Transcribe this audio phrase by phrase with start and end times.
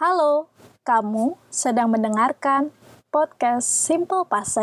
[0.00, 0.48] Halo,
[0.80, 2.72] kamu sedang mendengarkan
[3.12, 4.56] podcast Simple Past.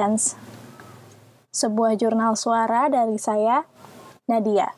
[1.54, 3.62] Sebuah jurnal suara dari saya,
[4.26, 4.74] Nadia.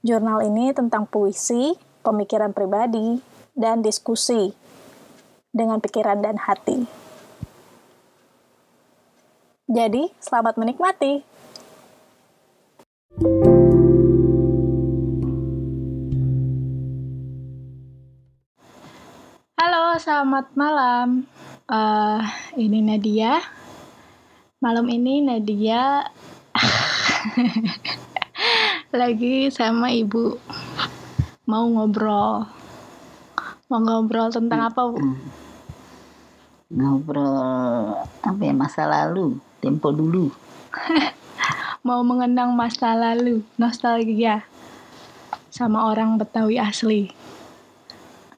[0.00, 3.20] Jurnal ini tentang puisi, pemikiran pribadi,
[3.52, 4.56] dan diskusi
[5.52, 6.88] dengan pikiran dan hati.
[9.68, 11.20] Jadi, selamat menikmati.
[13.20, 13.53] Halo,
[20.04, 21.24] selamat malam.
[21.64, 22.20] Uh,
[22.60, 23.40] ini Nadia.
[24.60, 26.04] Malam ini Nadia
[29.00, 30.36] lagi sama ibu
[31.48, 32.44] mau ngobrol.
[33.72, 35.00] Mau ngobrol tentang apa, Bu?
[36.76, 40.28] Ngobrol apa ya masa lalu, tempo dulu.
[41.86, 44.44] mau mengenang masa lalu, nostalgia
[45.48, 47.08] sama orang Betawi asli.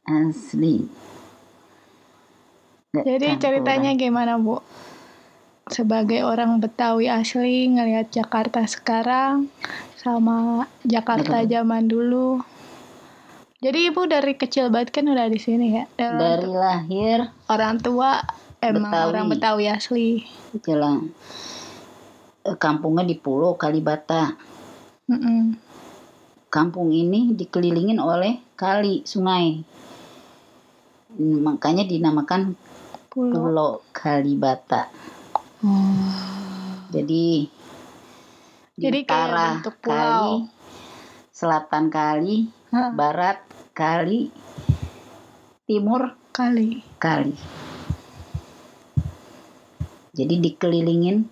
[0.06, 1.05] Asli.
[3.02, 3.42] Jadi campuran.
[3.42, 4.62] ceritanya gimana, Bu?
[5.66, 9.50] Sebagai orang Betawi asli ngelihat Jakarta sekarang
[9.98, 11.50] sama Jakarta Betul.
[11.50, 12.28] zaman dulu.
[13.58, 15.84] Jadi ibu dari kecil banget kan udah di sini ya.
[15.98, 17.19] Dan dari lahir
[17.50, 18.22] orang tua
[18.62, 19.08] emang Betawi.
[19.10, 20.08] orang Betawi asli.
[20.62, 21.10] jalan
[22.47, 24.38] eh, kampungnya di Pulau Kalibata.
[25.10, 25.58] Mm-mm.
[26.47, 29.66] Kampung ini dikelilingin oleh kali, sungai.
[31.19, 32.55] Makanya dinamakan
[33.17, 33.33] Pulau.
[33.33, 34.92] Pulau Kalibata.
[36.92, 37.48] Jadi
[38.77, 40.45] di Jadi kayak utara kali,
[41.33, 43.41] selatan kali, Hah, barat
[43.72, 44.28] kali,
[45.64, 46.84] timur kali.
[47.00, 47.33] kali.
[50.12, 51.25] Jadi dikelilingin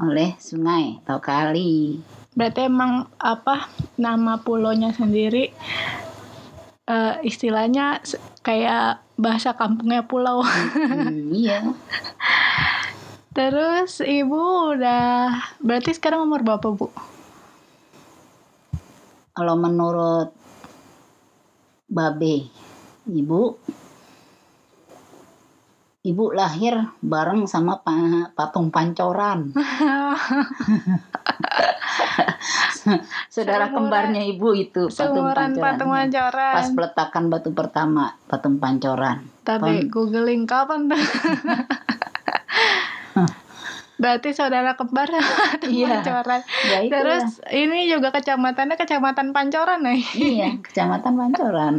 [0.00, 2.00] oleh sungai atau kali.
[2.32, 3.68] Berarti emang apa
[4.00, 5.52] nama pulaunya sendiri
[6.88, 8.00] eh, istilahnya
[8.42, 10.42] kayak bahasa kampungnya pulau.
[10.42, 11.62] Hmm, iya,
[13.36, 15.30] Terus ibu udah
[15.62, 16.90] berarti sekarang umur berapa bu?
[19.38, 20.34] kalau menurut
[21.88, 22.50] Babe,
[23.06, 23.54] ibu,
[26.04, 29.54] ibu lahir bareng sama pa- patung pancoran.
[33.28, 35.50] Saudara Seumuran- kembarnya ibu itu patung pancoran.
[35.56, 36.54] patung pancoran.
[36.54, 39.24] Pas peletakan batu pertama patung pancoran.
[39.42, 41.00] Tapi Pam- googling kapan tuh?
[43.98, 45.98] Berarti saudara kembar patung Iya.
[45.98, 46.40] pancoran.
[46.64, 50.00] Ya Terus ini juga kecamatannya kecamatan Pancoran nih.
[50.14, 51.74] iya, kecamatan Pancoran.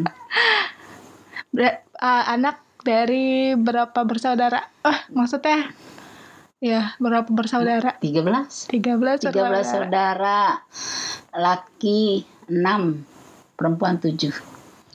[1.55, 4.67] Ber- ah, anak dari berapa bersaudara?
[4.81, 5.71] Oh, maksudnya
[6.59, 7.95] ya berapa bersaudara?
[8.03, 9.63] 13 13 13 bersaudara.
[9.63, 10.41] saudara.
[11.31, 14.31] Laki 6, perempuan 7.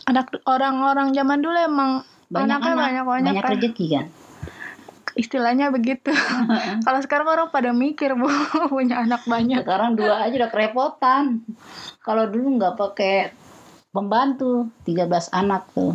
[0.05, 1.91] Anak orang-orang zaman dulu emang
[2.29, 3.53] Banyak anaknya anak, banyak-banyak banyak kan?
[3.57, 4.07] rezeki kan.
[5.15, 6.11] Istilahnya begitu.
[6.87, 8.27] Kalau sekarang orang pada mikir, Bu,
[8.75, 9.63] punya anak banyak.
[9.63, 11.47] Sekarang dua aja udah kerepotan.
[12.03, 13.31] Kalau dulu nggak pakai
[13.95, 15.95] pembantu, 13 anak tuh.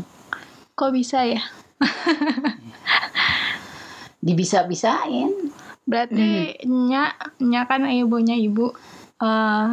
[0.79, 1.43] Kok bisa ya?
[4.19, 5.31] Dibisa-bisain.
[5.83, 6.87] Berarti Hmm.
[6.87, 8.71] nyak nyak kan ibunya ibu
[9.19, 9.69] eh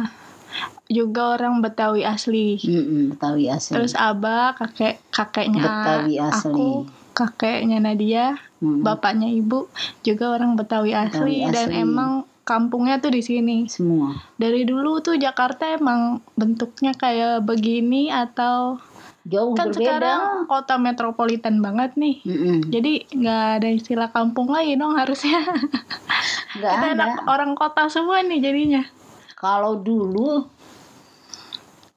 [0.87, 2.55] juga orang Betawi asli.
[2.57, 3.75] Mm-mm, Betawi asli.
[3.75, 6.47] Terus abah kakek kakeknya Betawi asli.
[6.47, 6.69] aku,
[7.11, 8.81] kakeknya Nadia, Mm-mm.
[8.81, 9.67] bapaknya ibu
[10.01, 11.83] juga orang Betawi asli, Betawi dan asli.
[11.83, 12.11] emang
[12.47, 13.57] kampungnya tuh di sini.
[13.67, 14.15] semua.
[14.39, 18.79] Dari dulu tuh Jakarta emang bentuknya kayak begini atau
[19.27, 19.83] Jauh kan berbeda.
[19.83, 22.23] sekarang kota metropolitan banget nih.
[22.23, 22.71] Mm-mm.
[22.71, 25.43] Jadi nggak ada istilah kampung lagi dong harusnya.
[26.57, 26.95] Nggak Kita ada.
[26.95, 28.83] anak orang kota semua nih jadinya.
[29.35, 30.47] Kalau dulu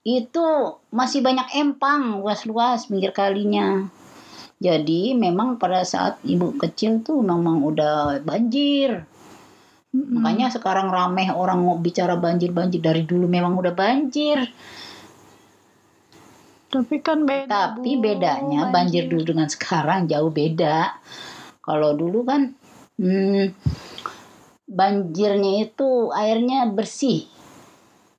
[0.03, 0.47] itu
[0.91, 3.87] masih banyak empang luas-luas pinggir kalinya.
[4.61, 9.07] Jadi memang pada saat ibu kecil tuh memang udah banjir.
[9.95, 10.19] Mm-mm.
[10.19, 14.51] Makanya sekarang rameh orang mau bicara banjir-banjir dari dulu memang udah banjir.
[16.71, 17.75] Tapi kan beda.
[17.77, 21.03] Tapi Bu, bedanya banjir dulu dengan sekarang jauh beda.
[21.61, 22.55] Kalau dulu kan
[23.03, 23.51] hmm,
[24.71, 27.27] banjirnya itu airnya bersih.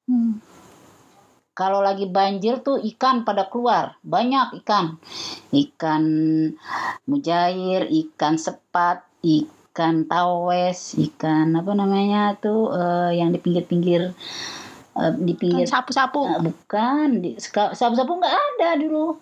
[0.05, 0.43] Hmm.
[1.51, 4.99] Kalau lagi banjir tuh ikan pada keluar, banyak ikan.
[5.51, 6.03] Ikan
[7.07, 14.15] mujair, ikan sepat, ikan tawes, ikan apa namanya tuh eh, yang di pinggir-pinggir
[14.97, 16.21] eh, di Kan pinggir sapu-sapu.
[16.27, 17.29] Eh, bukan di
[17.75, 19.15] sapu-sapu nggak ada dulu.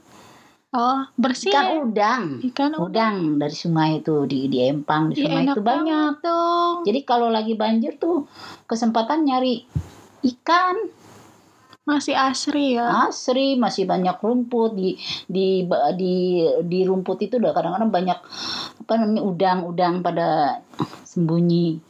[0.70, 1.50] Oh, bersih.
[1.50, 1.74] Ikan ya?
[1.82, 2.24] udang.
[2.46, 2.86] Ikan udang.
[2.86, 6.14] Udang dari sungai itu di di empang di Ih, sungai itu banyak.
[6.22, 6.76] dong.
[6.86, 8.30] Jadi kalau lagi banjir tuh
[8.70, 9.66] kesempatan nyari
[10.22, 10.78] ikan
[11.90, 13.10] Masih asri ya.
[13.10, 14.94] asri masih banyak rumput di
[15.26, 15.66] di
[15.98, 18.20] di di rumput itu udah kadang-kadang banyak
[18.78, 20.62] apa namanya udang-udang pada
[21.02, 21.82] sembunyi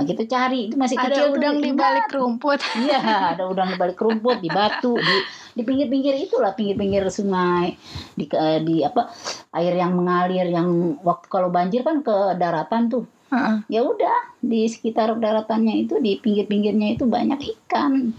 [0.00, 1.84] nah kita cari itu masih Ada kecil tuh udang di ingat.
[1.84, 2.58] balik rumput.
[2.88, 3.00] iya
[3.36, 5.16] ada udang di balik rumput di batu di
[5.52, 7.76] di pinggir-pinggir itulah pinggir-pinggir sungai
[8.16, 8.24] di
[8.64, 9.12] di apa
[9.52, 13.60] air yang mengalir yang waktu kalau banjir kan ke daratan tuh Heeh.
[13.68, 18.16] ya udah di sekitar daratannya itu di pinggir-pinggirnya itu banyak ikan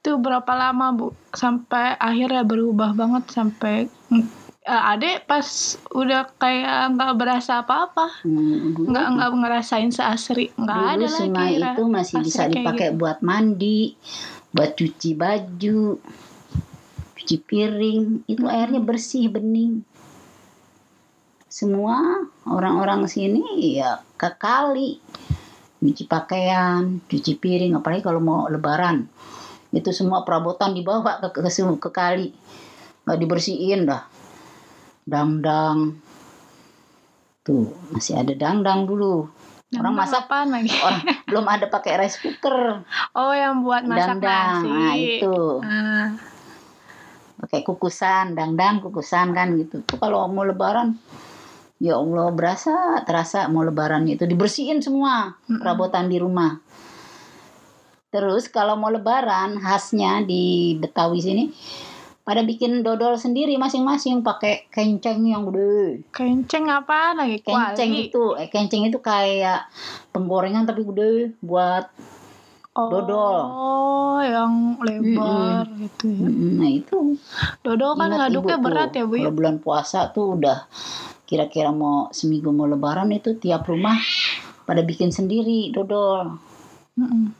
[0.00, 3.92] Itu berapa lama bu sampai akhirnya berubah banget sampai
[4.64, 5.46] eh, adek pas
[5.92, 11.82] udah kayak nggak berasa apa-apa Hmm, nggak nggak ngerasain seasri nggak ada sungai lagi itu
[11.84, 12.98] masih bisa dipakai gitu.
[12.98, 13.92] buat mandi,
[14.56, 16.00] buat cuci baju,
[17.24, 18.28] cuci piring.
[18.28, 19.80] Itu airnya bersih, bening.
[21.48, 23.42] Semua orang-orang sini
[23.80, 25.00] ya ke kali.
[25.84, 29.04] Cuci pakaian, cuci piring, apalagi kalau mau lebaran.
[29.68, 32.28] Itu semua perabotan dibawa ke, ke, ke, ke kali.
[33.04, 34.02] Nggak dibersihin dah.
[35.04, 36.00] Dangdang.
[37.44, 39.28] Tuh, masih ada dangdang dulu.
[39.74, 40.70] Orang masak apaan lagi?
[40.80, 42.86] orang belum ada pakai rice cooker.
[43.16, 44.62] Oh yang buat masak dangdang.
[44.62, 44.70] nasi.
[44.70, 45.36] Nah itu.
[45.60, 46.08] Ah,
[47.44, 49.82] pakai kukusan dangdang kukusan kan gitu.
[49.82, 50.96] Tuh kalau mau lebaran
[51.82, 56.56] ya Allah berasa terasa mau lebaran itu dibersihin semua perabotan di rumah.
[58.14, 61.44] Terus kalau mau lebaran khasnya di Betawi sini
[62.24, 68.08] pada bikin dodol sendiri masing-masing pakai kenceng yang gede kenceng apaan lagi kenceng Kuali.
[68.08, 69.68] itu eh kenceng itu kayak
[70.08, 71.84] penggorengan tapi gede buat
[72.72, 73.38] oh, dodol.
[74.24, 77.20] yang lebar gitu ya nah itu
[77.60, 79.24] dodol kan Ingat ngaduknya ibu berat tuh, ya bu ya?
[79.28, 80.58] Kalau bulan puasa tuh udah
[81.28, 84.00] kira-kira mau seminggu mau lebaran itu tiap rumah
[84.64, 86.40] pada bikin sendiri dodol.
[86.96, 87.36] Mm-mm.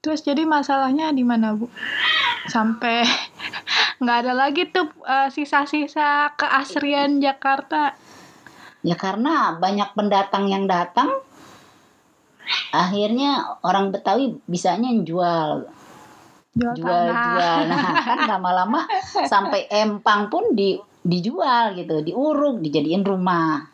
[0.00, 1.68] Terus jadi masalahnya di mana bu?
[2.48, 3.04] Sampai
[4.00, 7.92] nggak ada lagi tuh eh, sisa-sisa keasrian Jakarta.
[8.80, 11.12] Ya karena banyak pendatang yang datang
[12.74, 15.70] akhirnya orang Betawi bisanya jual
[16.50, 17.26] Jual, jual tanah.
[17.38, 18.80] jual nah kan lama-lama
[19.26, 23.69] sampai empang pun di dijual gitu diuruk dijadiin rumah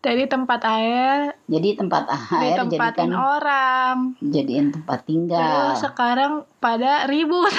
[0.00, 3.96] Dari tempat air, jadi tempat air ditempatin jadikan orang.
[4.24, 7.52] jadiin tempat tinggal Terus sekarang pada ribut.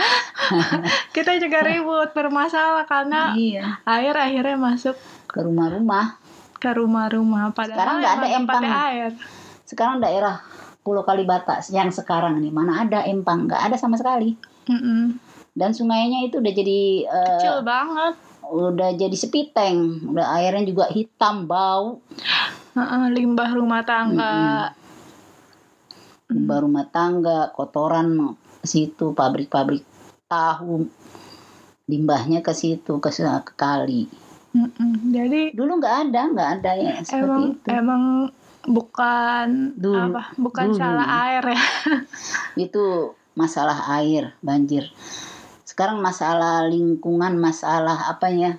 [1.16, 4.92] Kita juga ribut bermasalah karena iya air akhirnya masuk
[5.24, 6.20] ke rumah-rumah
[6.58, 7.54] ke rumah-rumah.
[7.54, 8.64] Sekarang nggak ada empang.
[8.66, 9.10] air.
[9.68, 10.40] sekarang daerah
[10.80, 14.32] Pulau Kalibata yang sekarang nih mana ada empang nggak ada sama sekali
[14.64, 15.20] Mm-mm.
[15.52, 18.16] dan sungainya itu udah jadi eh, Kecil banget.
[18.48, 22.00] Udah jadi sepiteng udah airnya juga hitam bau
[22.78, 24.70] Heeh, limbah rumah tangga.
[26.30, 29.82] limbah rumah tangga kotoran ke situ pabrik-pabrik
[30.28, 30.86] tahu
[31.88, 34.04] limbahnya ke situ ke, ke kali
[34.48, 35.12] Mm-mm.
[35.12, 38.02] Jadi dulu nggak ada nggak ada ya seperti emang itu emang
[38.68, 40.12] bukan Dulu.
[40.12, 40.78] apa bukan Dulu.
[40.80, 41.62] salah air ya
[42.68, 44.88] itu masalah air banjir
[45.78, 48.58] sekarang masalah lingkungan masalah apa ya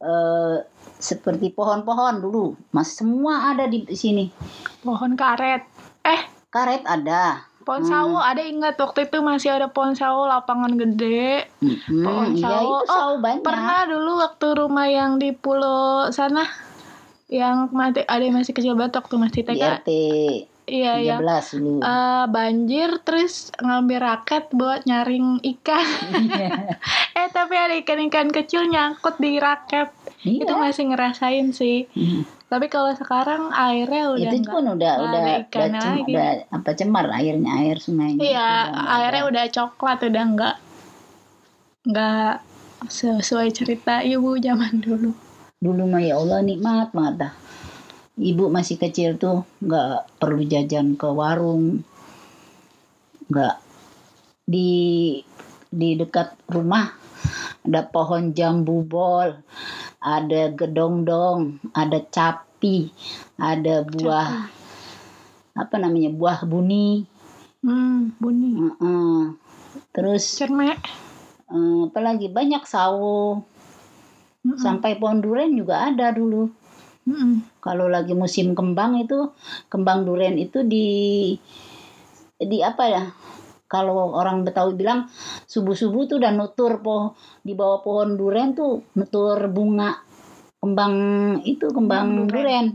[0.00, 0.56] eh
[0.96, 2.56] seperti pohon-pohon dulu.
[2.70, 4.32] Mas semua ada di sini.
[4.80, 5.60] Pohon karet.
[6.00, 7.44] Eh karet ada.
[7.60, 7.92] pohon Hmm.
[7.92, 8.16] sawo.
[8.16, 11.52] Ada ingat waktu itu masih ada pohon sawo lapangan gede.
[11.60, 12.64] Hmm, Pohon iya sawo.
[12.80, 13.44] itu Oh, sawo banyak.
[13.44, 16.48] pernah dulu waktu rumah yang di pulau sana
[17.28, 19.88] yang mati ada yang masih kecil banget waktu masih di TK RT
[20.68, 21.16] iya iya.
[21.16, 25.86] 13 dulu Eh, banjir terus ngambil raket buat nyaring ikan.
[27.18, 29.90] Eh tapi ada ikan-ikan kecil nyangkut di raket.
[30.18, 30.44] Iya.
[30.44, 31.86] itu masih ngerasain sih.
[31.90, 32.22] Hmm.
[32.44, 36.00] tapi kalau sekarang airnya udah itu pun udah udah ada udah, lagi.
[36.08, 39.28] udah apa cemar airnya air sungainya iya Udah airnya ada.
[39.28, 40.54] udah coklat udah nggak
[41.86, 42.32] nggak
[42.88, 45.10] sesuai cerita ibu zaman dulu.
[45.58, 47.32] Dulu mah ya Allah nikmat banget dah
[48.18, 51.86] ibu masih kecil tuh nggak perlu jajan ke warung
[53.30, 53.56] nggak.
[54.48, 54.70] Di
[55.68, 56.92] di dekat rumah
[57.62, 59.36] ada pohon jambu bol
[60.00, 62.88] ada gedong-dong ada capi
[63.36, 64.48] ada buah
[65.58, 67.04] apa namanya buah buni.
[67.62, 69.18] Hmm bunyi Heeh.
[69.90, 70.78] terus cermek.
[71.48, 72.30] eh, apa lagi?
[72.30, 73.42] Banyak sawo.
[74.38, 74.54] Mm-mm.
[74.54, 76.48] sampai pohon durian juga ada dulu
[77.08, 77.40] Mm-mm.
[77.64, 79.32] kalau lagi musim kembang itu
[79.72, 81.32] kembang durian itu di
[82.36, 83.04] di apa ya
[83.68, 85.08] kalau orang Betawi bilang
[85.48, 90.04] subuh-subuh tuh udah nutur po di bawah pohon durian tuh nutur bunga
[90.60, 90.94] kembang
[91.48, 92.66] itu kembang Kembang durian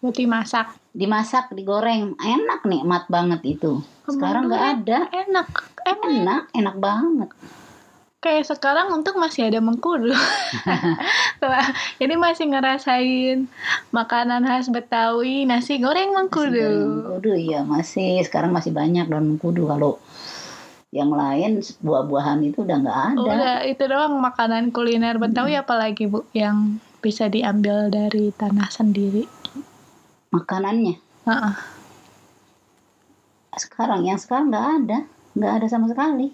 [0.00, 0.72] Putih masak.
[0.96, 5.48] dimasak digoreng enak nikmat banget itu sekarang nggak ada Enak.
[5.84, 7.30] Emang enak enak banget
[8.26, 10.10] kayak sekarang untuk masih ada mengkudu.
[11.46, 11.68] Wah,
[12.00, 13.46] Jadi masih ngerasain
[13.94, 17.14] makanan khas Betawi, nasi goreng mengkudu.
[17.16, 18.20] kudu iya masih.
[18.26, 20.02] Sekarang masih banyak daun kudu kalau
[20.94, 23.20] yang lain buah-buahan itu udah nggak ada.
[23.20, 29.24] Udah itu doang makanan kuliner Betawi apalagi Bu yang bisa diambil dari tanah sendiri.
[30.34, 30.98] makanannya?
[31.24, 31.54] Heeh.
[33.56, 34.98] sekarang yang sekarang nggak ada.
[35.32, 36.28] Nggak ada sama sekali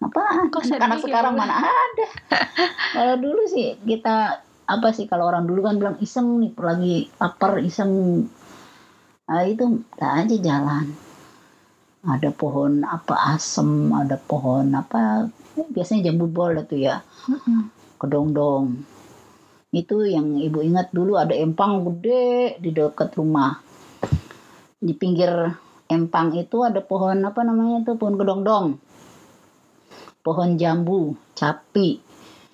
[0.00, 2.06] apaan sedih anak sekarang mana ada?
[2.96, 4.40] Kalau dulu sih kita
[4.70, 8.22] apa sih kalau orang dulu kan bilang iseng nih lagi lapar iseng.
[9.26, 10.94] Nah itu tak aja jalan.
[12.06, 15.26] Ada pohon apa asem ada pohon apa
[15.74, 17.02] biasanya jambu bol itu ya
[17.98, 18.78] kedongdong.
[19.74, 23.58] Itu yang ibu ingat dulu ada empang gede di dekat rumah.
[24.78, 25.50] Di pinggir
[25.90, 28.89] empang itu ada pohon apa namanya itu pohon kedongdong
[30.20, 32.00] pohon jambu capi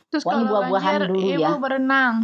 [0.07, 1.53] Terus Pokoknya kalau buah-buahan dulu ibu ya.
[1.59, 2.15] berenang.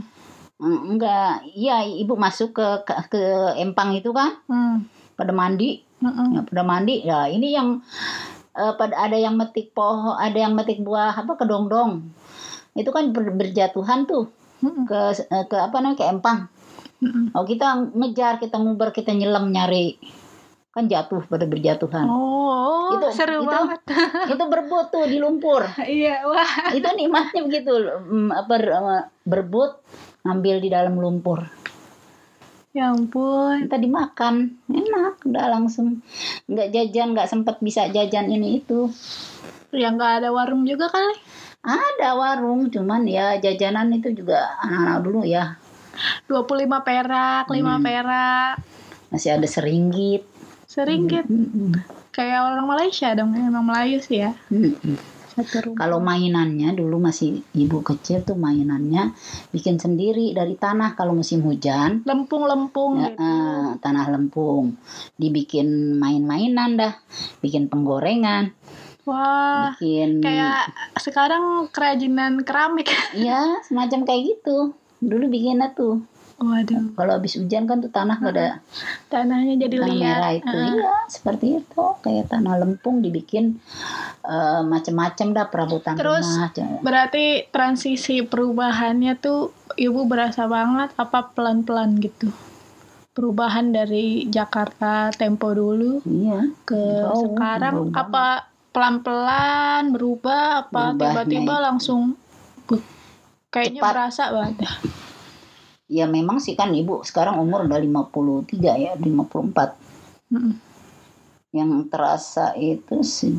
[0.62, 3.22] Mm, enggak iya ibu masuk ke ke, ke
[3.58, 4.86] empang itu kan Hmm.
[5.18, 6.38] pada mandi Mm-mm.
[6.38, 7.82] ya, pada mandi ya ini yang
[8.54, 12.06] eh, pada ada yang metik pohon ada yang metik buah apa kedongdong
[12.78, 14.30] itu kan ber- berjatuhan tuh
[14.62, 14.86] Mm-mm.
[14.86, 16.38] ke eh, ke apa namanya ke empang
[17.02, 17.34] Mm-mm.
[17.34, 19.98] Oh kita ngejar, kita nguber, kita nyelam nyari
[20.72, 22.08] kan jatuh pada berjatuhan.
[22.08, 23.80] Oh, Itu- seru itu- banget.
[24.32, 25.68] itu berebut tuh di lumpur.
[25.78, 26.72] Iya, wah.
[26.72, 29.84] itu nikmatnya begitu, mm, apa eh, berebut
[30.24, 31.44] ngambil di dalam lumpur.
[32.72, 33.68] Ya ampun.
[33.68, 36.00] Kita dimakan, enak, udah langsung
[36.48, 38.88] nggak jajan, nggak sempet bisa jajan ini itu.
[39.70, 41.20] Ya nggak ada warung juga kali.
[41.60, 45.60] Ada warung, cuman ya jajanan itu juga anak-anak dulu ya
[46.26, 47.84] 25 perak, 5 Hmm.
[47.84, 48.54] perak.
[49.12, 50.24] masih ada seringgit.
[50.72, 51.28] Seringgit.
[51.28, 51.76] Mm-mm.
[52.16, 54.32] Kayak orang Malaysia dong, emang Melayu sih ya.
[55.32, 55.80] Rumah.
[55.80, 59.16] Kalau mainannya dulu masih ibu kecil tuh mainannya
[59.48, 63.24] bikin sendiri dari tanah kalau musim hujan lempung-lempung ya, gitu.
[63.24, 64.76] eh, tanah lempung
[65.16, 66.92] dibikin main-mainan dah
[67.40, 68.52] bikin penggorengan
[69.08, 70.68] Wah, bikin kayak
[71.00, 72.92] sekarang kerajinan keramik.
[73.16, 76.04] iya semacam kayak gitu dulu bikinnya tuh
[76.42, 78.58] Waduh, kalau habis hujan kan tuh tanah gak ada
[79.06, 80.02] tanahnya jadi tanah liat.
[80.02, 80.74] merah itu Heeh.
[80.74, 83.62] iya seperti itu kayak tanah lempung dibikin
[84.26, 86.50] eh, macam-macam dah perabotan Terus, rumah
[86.82, 92.34] Berarti transisi perubahannya tuh ibu berasa banget apa pelan-pelan gitu?
[93.14, 101.60] Perubahan dari Jakarta tempo dulu iya ke Jauh, sekarang jauh apa pelan-pelan berubah apa tiba-tiba
[101.60, 102.16] langsung
[102.72, 102.82] uh,
[103.52, 103.92] kayaknya Cepat.
[103.92, 104.56] berasa banget.
[105.92, 108.48] Ya memang sih kan ibu sekarang umur udah 53
[108.80, 109.76] ya, 54.
[110.32, 110.56] Mm-mm.
[111.52, 113.36] Yang terasa itu sih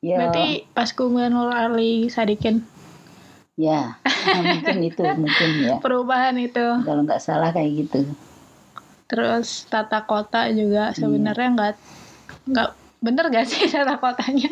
[0.00, 2.64] ya Berarti pas Gubernur Ali Sadikin
[3.54, 4.00] ya
[4.48, 5.76] mungkin itu mungkin ya.
[5.78, 8.00] perubahan itu Kalau nggak salah kayak gitu.
[9.04, 11.72] terus tata kota juga sebenarnya nggak
[12.48, 14.48] nggak bener gak sih tata kotanya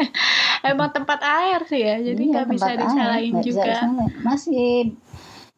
[0.63, 4.13] emang tempat air sih ya jadi Iya, nggak bisa tempat air, disalahin bisa juga disalahin.
[4.21, 4.69] Masih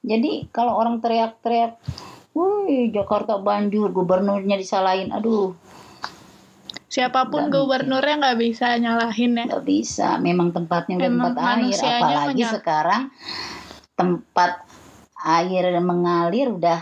[0.05, 1.81] jadi kalau orang teriak-teriak,
[2.33, 5.57] "Wih, Jakarta banjir, gubernurnya disalahin." Aduh,
[6.87, 10.21] siapa pun Nggak gubernurnya nggak bisa nyalahin ya nggak bisa.
[10.21, 13.03] Memang tempatnya udah Emang tempat air, apalagi punya- sekarang
[13.95, 14.53] tempat
[15.17, 16.81] air mengalir udah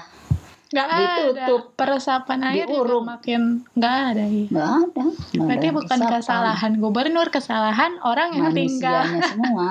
[0.72, 1.36] nggak Ditutup.
[1.36, 3.04] ada peresapan air juga Diuruk.
[3.04, 3.42] makin
[3.76, 5.04] nggak ada ya nggak ada.
[5.04, 6.14] nggak berarti ada bukan resapan.
[6.16, 9.70] kesalahan gubernur kesalahan orang yang tinggal manusianya semua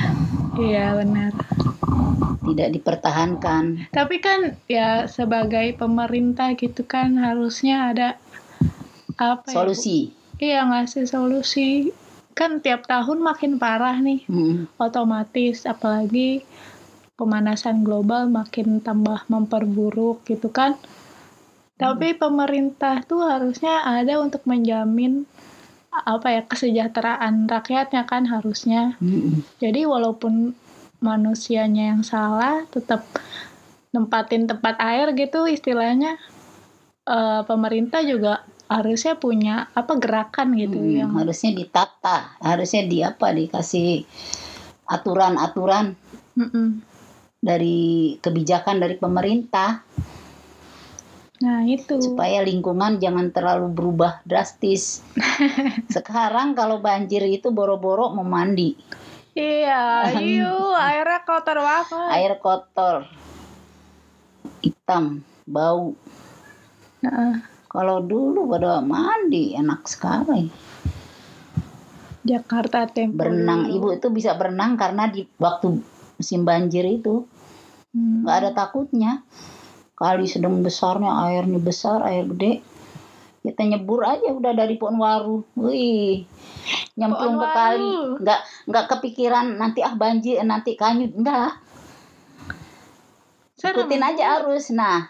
[0.64, 1.30] iya benar
[2.52, 3.88] tidak dipertahankan.
[3.90, 8.08] tapi kan ya sebagai pemerintah gitu kan harusnya ada
[9.16, 9.56] apa ya?
[9.56, 10.12] Solusi.
[10.36, 11.92] Iya ngasih solusi
[12.32, 14.64] kan tiap tahun makin parah nih Hmm.
[14.80, 16.40] otomatis apalagi
[17.14, 20.80] pemanasan global makin tambah memperburuk gitu kan
[21.76, 25.28] tapi pemerintah tuh harusnya ada untuk menjamin
[25.92, 29.44] apa ya kesejahteraan rakyatnya kan harusnya Hmm.
[29.60, 30.56] jadi walaupun
[31.02, 33.04] manusianya yang salah tetap
[33.92, 36.16] nempatin tempat air gitu istilahnya
[37.04, 40.96] eh, pemerintah juga harusnya punya apa gerakan gitu Hmm.
[40.96, 44.08] yang Harusnya ditata, harusnya di apa dikasih
[44.88, 45.92] aturan-aturan
[47.42, 49.84] dari kebijakan dari pemerintah
[51.42, 55.02] nah itu supaya lingkungan jangan terlalu berubah drastis.
[55.94, 58.78] Sekarang kalau banjir itu boro-boro mau mandi,
[59.32, 61.88] iya iyo airnya kotor banget.
[62.12, 63.08] Air kotor,
[64.60, 65.96] hitam, bau.
[67.02, 67.34] Heeh.
[67.72, 70.52] kalau dulu pada mandi enak sekali.
[72.22, 73.66] Jakarta tempo berenang.
[73.72, 75.82] ibu itu bisa berenang karena di waktu
[76.20, 77.26] musim banjir itu.
[77.92, 78.24] Hmm.
[78.24, 79.24] nggak ada takutnya.
[79.96, 82.62] Kali sedang besarnya airnya besar air gede.
[83.42, 86.22] Kita nyebur aja udah dari pohon waru wih
[86.98, 87.92] nyemplung ke kali.
[88.22, 91.12] Nggak nggak kepikiran nanti ah banjir nanti kanyut.
[91.14, 91.58] Enggak
[93.62, 94.74] ikutin aja arus.
[94.74, 95.06] Nah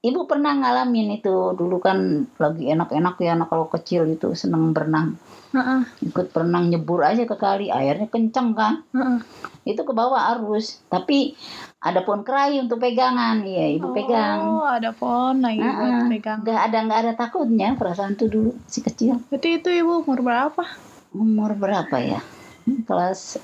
[0.00, 1.54] ibu pernah ngalamin itu.
[1.54, 5.18] Dulu kan lagi enak-enak ya anak kalau kecil itu seneng berenang
[5.50, 9.18] Heeh, ikut berenang nyebur aja ke kali airnya kenceng kan heeh.
[9.66, 11.34] itu ke bawah arus tapi
[11.82, 16.06] ada pohon kerayu untuk pegangan iya ibu pegang Oh, ada pohon lagi buat Heeh.
[16.06, 16.38] pegang.
[16.46, 20.62] nggak ada nggak ada takutnya perasaan tuh dulu si kecil Berarti itu ibu umur berapa?
[21.10, 22.20] umur berapa ya
[22.62, 23.40] Hmm, kelas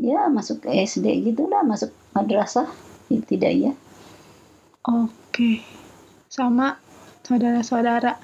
[0.00, 2.66] ya masuk SD gitu lah masuk madrasah
[3.06, 3.72] Ya, tidak ya
[4.82, 5.62] Oke.
[6.26, 6.78] Sama
[7.22, 8.18] saudara-saudara.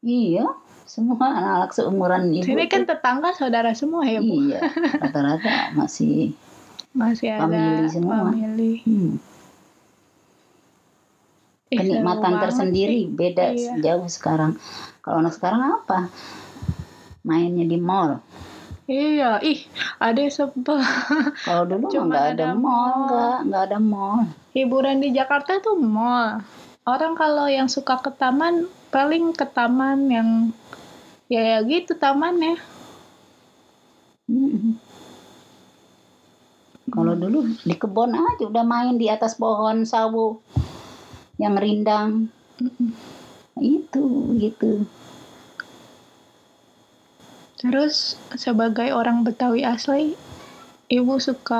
[0.00, 0.46] iya
[0.88, 4.40] semua anak-anak seumuran ibu Sini kan tetangga saudara semua ya, Bu?
[4.40, 4.64] iya
[4.96, 6.32] rata-rata masih
[6.90, 8.16] Masih ada Famili semua.
[8.26, 8.72] famili.
[8.82, 9.12] hmm,
[11.68, 13.12] Ih, kenikmatan banget tersendiri sih.
[13.12, 13.72] beda Iya.
[13.78, 14.56] jauh sekarang
[14.98, 16.08] kalau anak sekarang apa
[17.22, 18.24] mainnya di mall
[18.88, 19.68] Iya, ih,
[20.00, 20.80] ada sebel.
[21.44, 23.04] kalau dulu mah Cuman nggak ada ada mall mall.
[23.04, 26.40] nggak nggak ada mall Hiburan di Jakarta tuh mall.
[26.82, 30.28] Orang kalau yang suka ke taman, paling ke taman yang
[31.32, 32.50] ya, ya gitu tamannya.
[34.30, 34.78] Mm-mm.
[36.94, 40.40] Kalau dulu di kebun aja udah main di atas pohon sawo
[41.42, 42.10] yang rindang
[42.58, 42.90] Mm-mm.
[43.76, 43.98] itu
[44.42, 44.64] gitu.
[47.60, 47.94] Terus
[48.44, 50.14] sebagai orang Betawi asli,
[50.96, 51.56] ibu suka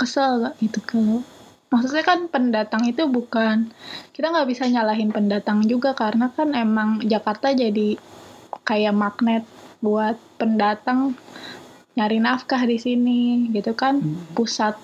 [0.00, 1.18] kesel gak gitu kalau
[1.72, 3.56] maksudnya kan pendatang itu bukan
[4.14, 7.80] kita nggak bisa nyalahin pendatang juga karena kan emang Jakarta jadi
[8.64, 9.44] kayak magnet
[9.82, 11.16] buat pendatang
[11.98, 14.00] nyari nafkah di sini gitu kan.
[14.32, 14.78] Pusat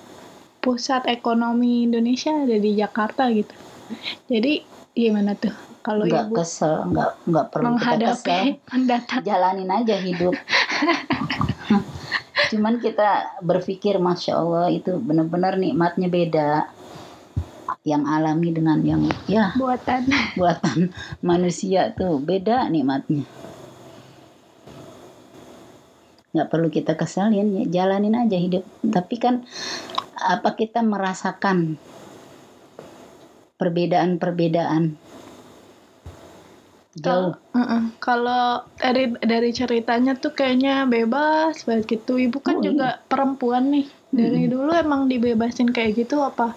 [0.59, 3.55] pusat ekonomi Indonesia ada di Jakarta gitu.
[4.27, 4.61] Jadi
[4.93, 5.55] gimana tuh?
[5.79, 7.79] Kalau Nggak ibu kesel, nggak nggak perlu kita kesel.
[7.79, 8.39] menghadapi
[8.69, 9.21] pendatang.
[9.23, 10.35] Jalanin aja hidup.
[12.51, 16.51] Cuman kita berpikir masya Allah itu benar-benar nikmatnya beda.
[17.87, 20.11] Yang alami dengan yang ya buatan.
[20.35, 20.91] buatan
[21.29, 22.19] manusia tuh.
[22.19, 23.23] Beda nikmatnya
[26.29, 28.61] nggak perlu kita kesalin ya jalanin aja hidup
[28.93, 29.41] tapi kan
[30.21, 31.81] apa kita merasakan
[33.57, 34.95] perbedaan-perbedaan
[36.99, 37.81] jauh Heeh.
[37.97, 42.15] Kalau dari dari ceritanya tuh kayaknya bebas banget gitu.
[42.21, 43.87] Ibu kan Oh, juga perempuan nih.
[44.09, 46.53] Dari dulu emang dibebasin kayak gitu apa?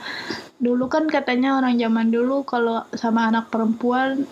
[0.60, 4.24] Dulu kan katanya orang zaman dulu kalau sama anak perempuan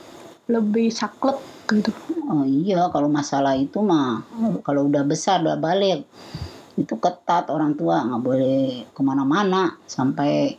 [0.48, 1.90] lebih saklek gitu.
[2.26, 4.26] oh iya kalau masalah itu mah
[4.66, 6.02] kalau udah besar udah balik
[6.74, 10.56] itu ketat orang tua nggak boleh ke mana-mana sampai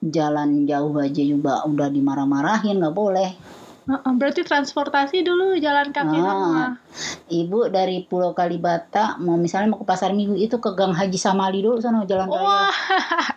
[0.00, 3.30] jalan jauh aja juga udah dimarah-marahin nggak boleh
[4.12, 6.22] berarti transportasi dulu jalan kaki Ah.
[6.22, 6.66] semua.
[7.26, 11.58] Ibu dari Pulau Kalibata mau misalnya mau ke Pasar Minggu itu ke Gang Haji Samali
[11.58, 12.40] dulu sana jalan raya.
[12.40, 12.74] Wah,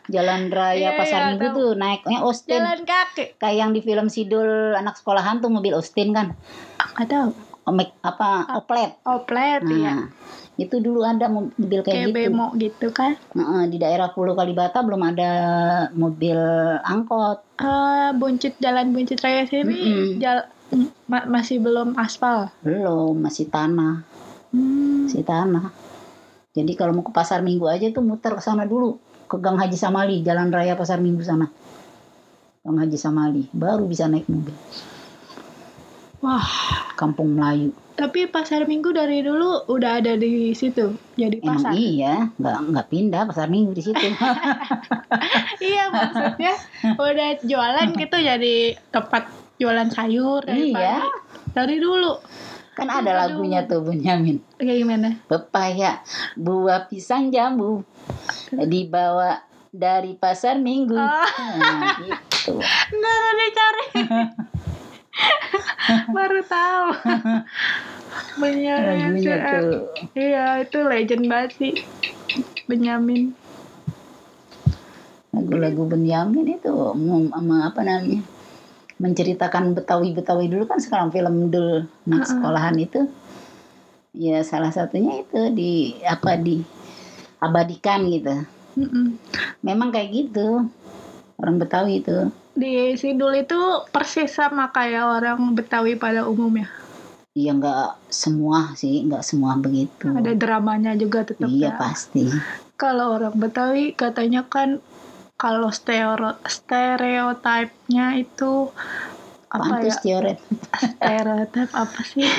[0.06, 1.56] Jalan raya Iya, Pasar iya, Minggu tahu.
[1.56, 2.60] tuh naiknya Austin.
[2.60, 3.24] jalan kaki.
[3.36, 6.38] Kayak yang di film Sidul anak sekolahan tuh mobil Austin kan.
[6.96, 7.30] Tahu.
[7.63, 8.92] Omek apa oplet.
[9.04, 9.96] Oplet ya.
[9.96, 10.12] Nah,
[10.54, 12.18] itu dulu ada mobil kayak, Kayak gitu.
[12.30, 13.18] bemo gitu kan.
[13.66, 15.32] Di daerah Pulau Kalibata belum ada
[15.92, 16.38] mobil
[16.80, 17.42] angkot.
[17.58, 20.06] Eh, buncit jalan buncit raya sini Mm-mm.
[20.18, 20.50] jal-
[21.06, 22.54] ma- masih belum aspal.
[22.62, 24.06] Belum, masih tanah,
[24.50, 25.10] Hmm.
[25.10, 25.74] masih tanah.
[26.54, 29.74] Jadi kalau mau ke Pasar Minggu aja tuh muter ke sana dulu ke Gang Haji
[29.74, 31.50] Samali, Jalan Raya Pasar Minggu sana.
[32.62, 34.54] Gang Haji Samali, baru bisa naik mobil.
[36.24, 36.48] Wah,
[36.96, 37.76] Kampung Melayu.
[37.94, 41.72] tapi pasar minggu dari dulu udah ada di situ, jadi Emang pasar.
[41.76, 44.02] iya, nggak nggak pindah Pasar Minggu di situ.
[45.62, 46.54] iya, maksudnya
[46.96, 48.56] udah jualan gitu jadi
[48.90, 51.06] tempat jualan sayur dari Iya.
[51.06, 51.10] pagi.
[51.54, 52.18] Dari dulu.
[52.74, 54.42] kan ada lagunya tuh Bunyamin.
[54.58, 55.10] Kayak gimana?
[55.30, 56.02] Pepaya,
[56.34, 57.86] buah pisang jambu
[58.50, 60.98] dibawa dari Pasar Minggu.
[60.98, 61.28] Oh.
[61.54, 62.58] Nah, gitu.
[62.98, 63.86] Nggak ada dicari.
[66.15, 66.88] Baru tahu.
[68.41, 69.26] Benyamin.
[70.13, 71.73] Iya, itu legend banget sih.
[72.69, 73.34] Benyamin.
[75.34, 78.21] lagu-lagu Benyamin itu sama apa namanya
[79.02, 83.10] menceritakan Betawi-Betawi dulu kan sekarang film dul anak sekolahan itu
[84.13, 86.62] ya salah satunya itu di apa di
[87.41, 88.45] abadikan gitu
[88.78, 89.17] Mm-mm.
[89.65, 90.69] memang kayak gitu
[91.38, 92.30] orang Betawi itu.
[92.54, 93.58] Di Sidul itu
[93.89, 96.69] persis sama kayak orang Betawi pada umumnya.
[97.34, 100.06] ya nggak semua sih nggak semua begitu.
[100.06, 101.82] Ada dramanya juga tetap iya ya.
[101.82, 102.30] pasti.
[102.78, 104.78] Kalau orang Betawi katanya kan
[105.34, 106.13] kalau stereo
[106.46, 108.69] stereotipnya itu
[109.50, 109.96] apa tuh ya?
[109.98, 110.39] stereotip
[110.78, 112.30] stereotip apa sih?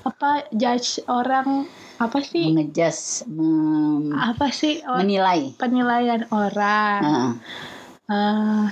[0.00, 1.68] Apa judge orang
[2.00, 2.48] apa sih?
[2.48, 4.80] Mengejas mem- apa sih?
[4.88, 5.52] or- menilai.
[5.60, 7.00] Penilaian orang.
[7.04, 7.30] Heeh.
[8.10, 8.66] Eh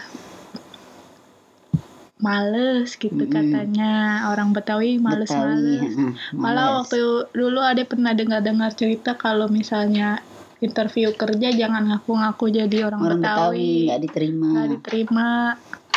[2.18, 3.30] males gitu Mm-mm.
[3.32, 4.26] katanya.
[4.34, 5.94] Orang Betawi males-males.
[5.94, 6.76] Heeh, malah males.
[6.84, 10.18] waktu dulu ada pernah dengar-dengar cerita kalau misalnya
[10.58, 13.30] interview kerja jangan ngaku-ngaku jadi orang, orang Betawi.
[13.30, 14.46] Betawi nggak diterima.
[14.50, 15.28] Nggak diterima.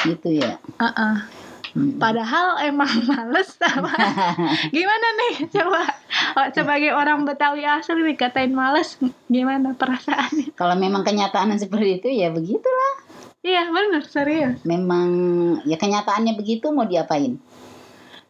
[0.06, 0.54] Gitu ya?
[0.80, 1.15] Heeh.
[1.71, 2.04] Mm.
[2.04, 3.95] padahal emang males sama.
[4.75, 5.47] Gimana nih?
[5.56, 5.82] Coba
[6.36, 8.99] oh, sebagai orang Betawi asli dikatain males
[9.32, 10.51] gimana perasaannya?
[10.51, 13.11] Kalau memang kenyataan seperti itu ya begitulah
[13.41, 14.62] iya benar serius.
[14.65, 15.10] Memang
[15.65, 17.38] ya kenyataannya begitu mau diapain?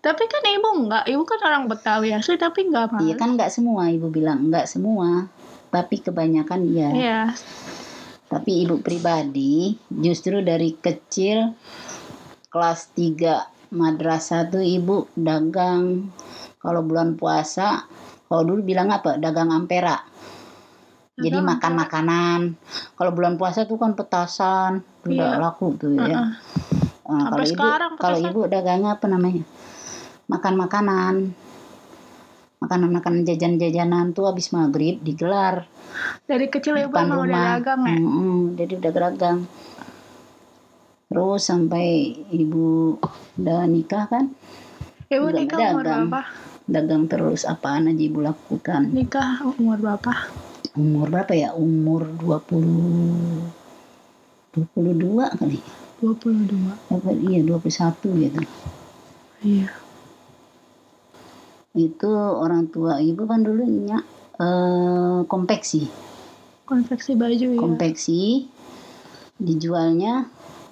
[0.01, 3.05] Tapi kan ibu nggak ibu kan orang Betawi asli tapi nggak males.
[3.05, 5.29] Iya kan nggak semua ibu bilang nggak semua.
[5.71, 6.89] Tapi kebanyakan iya.
[6.91, 7.21] Iya.
[8.31, 11.51] tapi ibu pribadi justru dari kecil
[12.47, 16.07] kelas 3 madrasah tuh ibu dagang.
[16.63, 17.83] Kalau bulan puasa
[18.31, 19.19] kalau dulu bilang apa?
[19.19, 19.99] Dagang ampera.
[21.19, 22.39] Jadi makan makanan.
[22.95, 25.41] Kalau bulan puasa tuh kan petasan udah Iya.
[25.41, 26.05] laku tuh ya.
[26.05, 26.29] Heeh.
[27.11, 27.67] Nah, kalau ibu
[27.99, 29.43] kalau ibu dagangnya apa namanya?
[30.31, 31.15] Makan makanan.
[32.61, 35.65] Makanan makanan jajan jajanan tuh habis maghrib digelar.
[36.29, 37.97] Dari kecil ibu emang udah dagang ya?
[37.97, 39.39] Mm-mm, jadi udah dagang
[41.11, 42.95] terus sampai ibu
[43.35, 44.31] udah nikah kan?
[45.11, 46.07] Ibu juga nikah umur dagang.
[46.07, 46.21] berapa?
[46.71, 48.87] Dagang terus apaan aja ibu lakukan.
[48.95, 50.31] Nikah umur berapa?
[50.79, 51.51] Umur berapa ya?
[51.51, 53.59] Umur 20
[54.51, 55.59] 22 kali.
[56.01, 58.41] 22 apa iya 21 gitu.
[59.45, 59.69] Iya.
[61.71, 64.01] Itu orang tua ibu kan dulunya
[64.41, 65.87] eh, konveksi.
[66.67, 68.49] Konveksi baju ya konveksi
[69.41, 70.27] dijualnya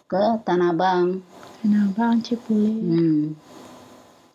[0.10, 1.22] ke Tanah Abang.
[1.62, 2.76] Tanah Abang Cipulir.
[2.84, 3.38] Hmm.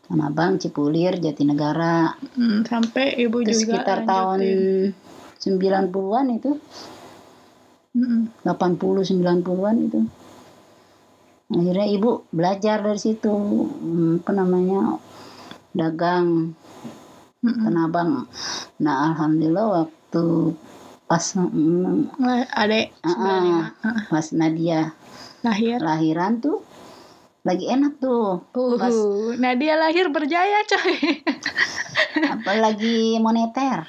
[0.09, 2.15] Tanah Abang Cipulir Jatinegara.
[2.39, 5.91] Hmm, sampai ibu itu juga sekitar tahun lanjutin.
[5.91, 6.53] 90-an itu.
[7.95, 8.43] 80
[9.07, 10.01] 90-an itu.
[11.47, 14.99] Akhirnya ibu belajar dari situ hmm, apa namanya
[15.71, 16.59] dagang.
[17.45, 17.61] Mm-mm.
[17.61, 18.11] Tanah Abang
[18.81, 20.57] nah alhamdulillah waktu
[21.05, 22.17] pas mm,
[22.49, 24.97] adek 95 Ah, pas Nadia
[25.45, 25.77] lahir.
[25.77, 26.65] lahiran tuh
[27.45, 28.41] lagi enak tuh.
[28.81, 31.21] Pas- Uh, Nadia lahir berjaya coy.
[32.33, 33.85] apalagi moneter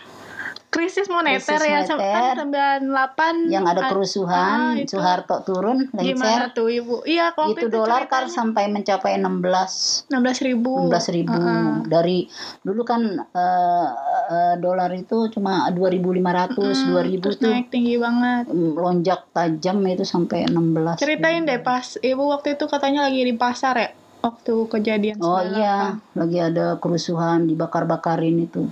[0.76, 2.36] Krisis moneter Krisis ya moneter.
[2.36, 5.00] kan 98 yang ada ah, kerusuhan itu.
[5.00, 7.08] Soeharto turun lengser Gimana tuh Ibu?
[7.08, 10.92] Iya, itu itu, dolar kan sampai mencapai 16 16 ribu.
[10.92, 12.28] 16 ribu Ah, dari
[12.60, 13.90] dulu kan eh,
[14.30, 18.52] eh, dolar itu cuma 2.500 2000 terus tuh naik tinggi banget.
[18.52, 23.76] lonjak tajam itu sampai 16 Ceritain deh pas Ibu waktu itu katanya lagi di pasar
[23.80, 23.90] ya
[24.26, 25.54] waktu kejadian oh 98.
[25.54, 25.78] iya
[26.18, 28.66] lagi ada kerusuhan dibakar-bakarin itu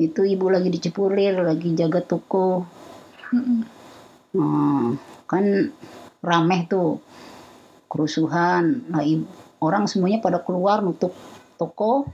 [0.00, 2.64] itu ibu lagi di Cipulir lagi jaga toko.
[4.32, 4.96] Nah,
[5.28, 5.44] kan
[6.24, 7.04] rameh tuh
[7.86, 8.88] kerusuhan.
[8.88, 9.28] Nah, ibu,
[9.60, 11.12] orang semuanya pada keluar nutup
[11.60, 12.08] toko.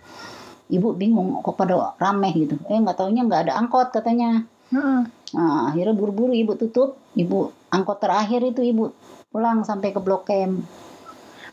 [0.66, 2.58] Ibu bingung kok pada rameh gitu.
[2.66, 4.42] Eh nggak taunya nggak ada angkot katanya.
[4.74, 5.06] Heeh.
[5.38, 6.98] Nah, akhirnya buru-buru ibu tutup.
[7.14, 8.90] Ibu angkot terakhir itu ibu
[9.30, 10.66] pulang sampai ke Blok M.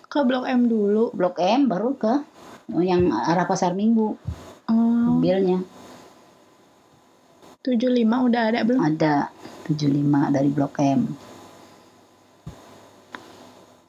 [0.09, 1.13] Ke Blok M dulu.
[1.13, 2.25] Blok M baru ke
[2.73, 4.17] yang arah Pasar Minggu
[4.71, 5.59] Oh, mobilnya
[7.63, 8.81] 75 udah ada belum?
[8.83, 9.31] ada
[9.65, 11.01] 75 dari Blok M.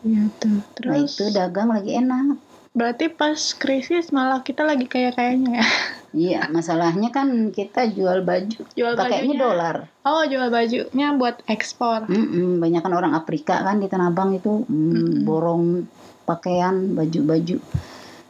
[0.05, 0.61] Iya tuh.
[0.61, 2.39] Nah Terus itu dagang lagi enak.
[2.75, 5.67] berarti pas krisis malah kita lagi kayak kayaknya ya.
[6.15, 9.77] Iya, masalahnya kan kita jual baju, Jual pakainya dolar.
[10.07, 12.07] Oh, jual bajunya buat ekspor.
[12.07, 15.27] Mm banyak kan orang Afrika kan di Tanah Abang itu mm, Mm-mm.
[15.27, 15.87] borong
[16.23, 17.59] pakaian, baju-baju.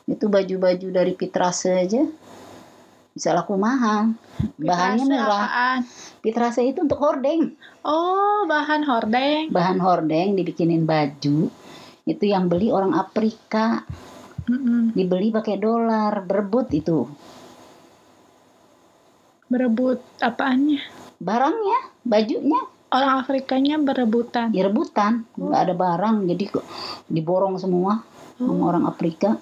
[0.09, 2.05] Itu baju-baju dari Pitrase aja
[3.15, 4.19] bisa laku mahal.
[4.59, 5.39] Bahannya Pitrase murah.
[5.39, 5.79] apaan?
[6.19, 7.55] Pitrase itu untuk hordeng.
[7.81, 9.55] Oh, bahan hordeng.
[9.55, 11.47] Bahan hordeng dibikinin baju.
[12.05, 13.87] Itu yang beli orang Afrika,
[14.45, 14.93] Mm-mm.
[14.93, 17.07] dibeli pakai dolar, berebut itu.
[19.47, 20.83] Berebut apaannya?
[21.17, 24.55] Barangnya, bajunya Orang Afrikanya berebutan.
[24.55, 26.63] ya rebutan, nggak ada barang, jadi kok
[27.11, 28.07] diborong semua
[28.39, 29.35] sama Oh, orang Afrika.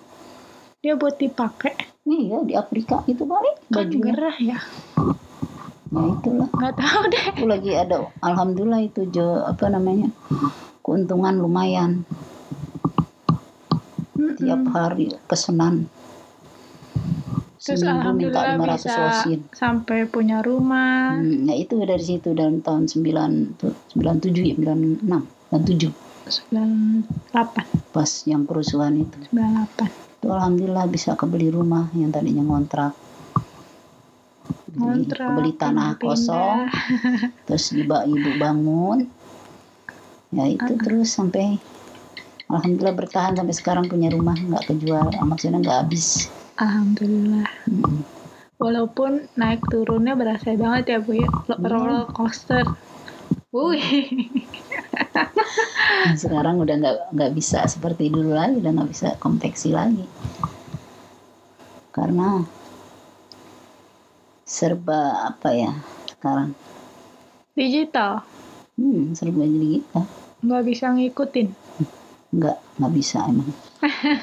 [0.80, 1.91] dia buat dipakai.
[2.02, 4.02] Iya di Afrika itu balik Kan bajunya.
[4.10, 4.58] gerah ya.
[5.92, 6.48] Ya itulah.
[6.50, 7.24] Nggak tahu deh.
[7.30, 10.10] Aku lagi ada alhamdulillah itu jo apa namanya?
[10.82, 12.02] keuntungan lumayan
[14.18, 14.34] Mm-mm.
[14.34, 15.86] tiap hari pesanan
[17.62, 21.14] Terus seminggu minta alhamdulillah 500 bisa losin sampai punya rumah.
[21.14, 25.06] Hmm, ya itu dari situ dalam tahun 9 tu- 97 ya 96
[25.54, 25.94] 97
[26.26, 30.11] 98, pas yang kerusuhan itu 98.
[30.22, 32.94] Itu alhamdulillah bisa kebeli rumah yang tadinya ngontrak
[34.70, 36.14] Beli- Ngontrak, kebeli tanah pindah-pindah.
[36.14, 36.58] kosong
[37.50, 39.10] terus ibu ibu bangun
[40.30, 41.58] ya itu terus sampai
[42.46, 47.48] alhamdulillah bertahan sampai sekarang punya rumah nggak kejual maksudnya nggak habis Alhamdulillah.
[47.66, 48.04] Mm.
[48.60, 51.26] Walaupun naik turunnya berasa banget ya Bu ya.
[51.26, 51.56] Iya.
[51.58, 52.62] Roller coaster.
[53.52, 54.08] Wih.
[56.02, 60.02] Nah, sekarang udah nggak nggak bisa seperti dulu lagi udah nggak bisa konveksi lagi
[61.92, 62.40] karena
[64.42, 65.72] serba apa ya
[66.08, 66.56] sekarang
[67.52, 68.24] Digital.
[68.74, 70.00] hmm, serba jadi kita
[70.42, 71.48] Nggak bisa ngikutin.
[72.32, 73.52] nggak nggak bisa emang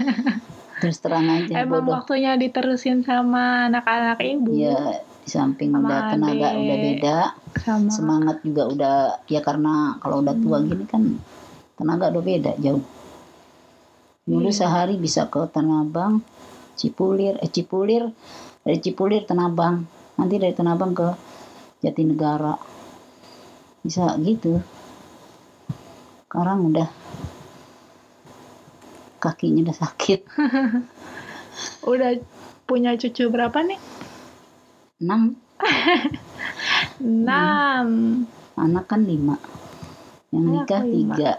[0.82, 4.50] terus terang aja Emang bodoh waktunya diterusin sama anak-anak ibu.
[4.52, 6.60] ya di samping Sama udah tenaga adik.
[6.60, 7.18] udah beda
[7.62, 7.89] Sama.
[7.94, 8.96] semangat juga udah
[9.30, 11.04] ya karena kalau udah tua gini kan
[11.78, 12.82] tenaga udah beda jauh
[14.26, 14.58] dulu Iya.
[14.58, 16.26] sehari bisa ke Tanah Abang
[16.74, 18.10] Cipulir eh Cipulir
[18.65, 19.86] dari Cipulir Tanah Abang
[20.18, 21.08] nanti dari Tanah Abang ke
[21.80, 22.58] Jatinegara
[23.80, 24.58] bisa gitu
[26.26, 26.89] sekarang udah
[29.20, 30.20] kakinya udah sakit
[31.84, 32.15] Udah
[32.63, 33.76] punya cucu berapa nih?
[35.00, 35.22] Enam
[37.00, 37.88] Enam.
[38.60, 39.40] anak kan lima
[40.36, 41.16] yang Anak nikah lima.
[41.16, 41.32] tiga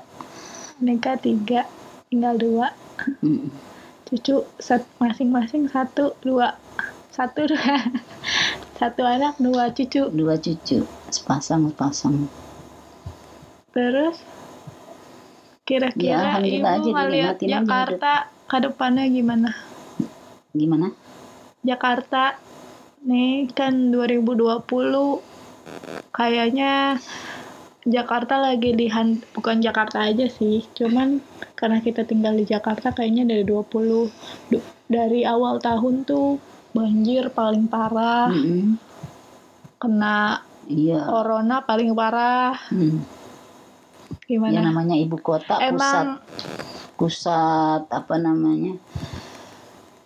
[0.80, 1.62] Nikah tiga.
[2.08, 2.72] Tinggal dua.
[3.20, 3.52] Mm.
[4.08, 6.56] Cucu sat- masing-masing satu, dua.
[7.12, 7.60] Satu, dua.
[8.80, 10.08] Satu anak, dua cucu.
[10.08, 12.32] dua cucu sepasang sepasang
[13.76, 14.16] Terus
[16.00, 18.12] Ya, kira-kira aja ibu ngeliat aja Jakarta
[18.48, 19.50] ke depannya gimana?
[20.56, 20.88] gimana
[21.62, 22.40] Jakarta
[23.04, 25.24] nih kan 2020
[26.12, 27.00] kayaknya
[27.88, 30.68] Jakarta lagi dihan bukan Jakarta aja sih.
[30.76, 31.24] Cuman
[31.56, 34.12] karena kita tinggal di Jakarta kayaknya dari 20
[34.52, 36.36] du- dari awal tahun tuh
[36.76, 38.28] banjir paling parah.
[38.28, 38.76] Mm-mm.
[39.80, 41.08] kena iya.
[41.08, 42.52] corona paling parah.
[42.68, 43.00] Hmm.
[44.28, 46.06] ya gimana namanya ibu kota pusat emang
[47.00, 48.76] pusat apa namanya?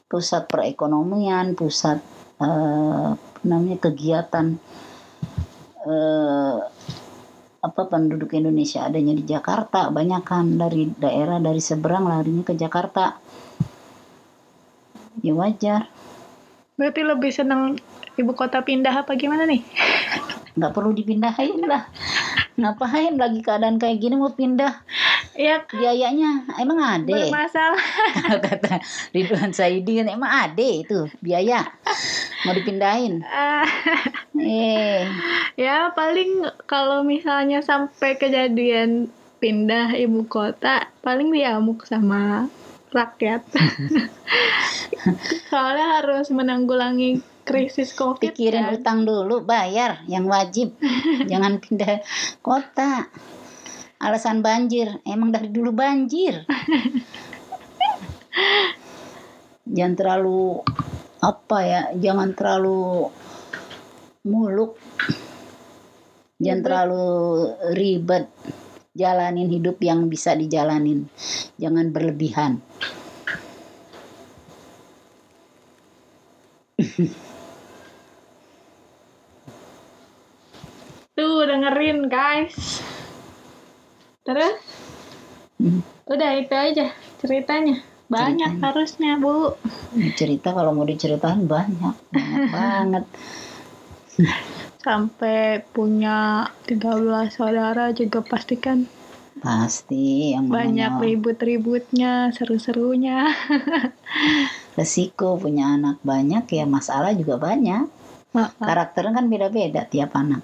[0.06, 4.56] Pusat perekonomian pusat eh, apa namanya kegiatan
[5.84, 6.58] eh,
[7.64, 13.16] apa penduduk Indonesia adanya di Jakarta banyak kan dari daerah dari seberang larinya ke Jakarta.
[15.24, 15.88] Ya wajar.
[16.76, 17.80] Berarti lebih seneng
[18.20, 19.64] ibu kota pindah apa gimana nih?
[20.58, 21.88] Nggak perlu dipindahin lah.
[22.60, 24.84] Ngapain lagi keadaan kayak gini mau pindah
[25.32, 27.08] ya biayanya emang ada?
[27.08, 27.84] Bermasalah.
[28.44, 28.78] Kata
[29.16, 31.64] Ridwan Saidin emang ada itu biaya?
[32.44, 33.24] Mau dipindahin?
[33.24, 33.64] Ah,
[34.36, 35.08] eh.
[35.56, 39.08] Ya paling kalau misalnya sampai kejadian
[39.40, 42.48] pindah ibu kota paling diamuk sama
[42.94, 43.42] rakyat.
[45.50, 48.74] Soalnya harus menanggulangi krisis covid pikirin kan.
[48.80, 50.72] utang dulu bayar yang wajib.
[51.28, 52.00] Jangan pindah
[52.40, 53.12] kota
[54.04, 55.00] alasan banjir.
[55.08, 56.44] Emang dari dulu banjir.
[59.64, 60.60] Jangan terlalu
[61.24, 63.08] apa ya jangan terlalu
[64.28, 64.76] muluk.
[66.36, 66.66] Jangan Ribet.
[66.68, 67.06] terlalu
[67.72, 68.28] ribet.
[68.94, 71.08] Jalanin hidup yang bisa dijalanin.
[71.56, 72.60] Jangan berlebihan.
[81.14, 82.83] Tuh dengerin guys
[84.24, 84.56] terus?
[85.54, 85.80] Hmm.
[86.10, 86.90] udah itu aja
[87.22, 87.80] ceritanya.
[88.10, 88.64] Banyak Ceritanya.
[88.68, 89.56] harusnya bu.
[90.18, 91.94] Cerita kalau mau diceritain banyak.
[92.12, 93.04] Banyak banget.
[94.84, 98.84] Sampai punya 13 saudara juga pasti kan
[99.34, 103.28] pasti yang banyak ribut-ributnya seru-serunya.
[104.78, 107.88] Resiko punya anak banyak ya masalah juga banyak.
[108.34, 108.58] Maaf.
[108.58, 110.42] karakternya kan beda-beda tiap anak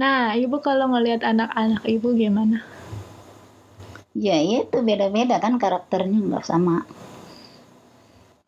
[0.00, 2.64] Nah, ibu kalau ngelihat anak-anak ibu gimana?
[4.16, 6.82] ya itu beda-beda kan karakternya nggak sama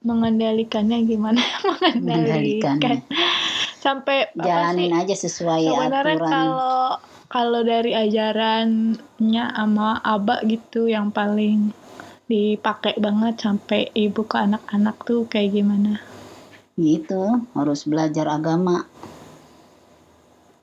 [0.03, 1.39] Mengendalikannya gimana?
[1.95, 2.79] Mengendalikan.
[3.79, 4.99] Sampai apa jalanin sih?
[4.99, 6.87] aja sesuai Sebenarnya aturan kalau
[7.31, 11.71] kalau dari ajarannya sama abah gitu yang paling
[12.27, 16.03] dipakai banget sampai ibu ke anak-anak tuh kayak gimana?
[16.81, 17.23] gitu
[17.57, 18.89] harus belajar agama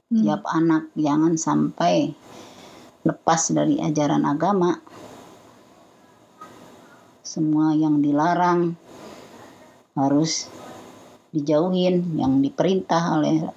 [0.09, 0.25] Hmm.
[0.25, 2.09] tiap anak jangan sampai
[3.05, 4.73] lepas dari ajaran agama.
[7.21, 8.73] Semua yang dilarang
[9.93, 10.49] harus
[11.29, 13.53] dijauhin, yang diperintah oleh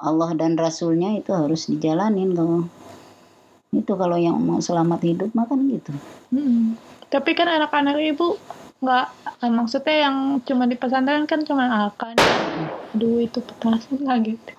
[0.00, 2.64] Allah dan Rasulnya itu harus dijalanin kalau
[3.76, 5.92] itu kalau yang mau selamat hidup makan gitu.
[6.32, 6.80] Hmm.
[7.12, 8.40] Tapi kan anak-anak ibu
[8.80, 9.06] nggak
[9.42, 12.14] kan maksudnya yang cuma di pesantren kan cuma akan
[12.96, 14.52] aduh itu petasan lah gitu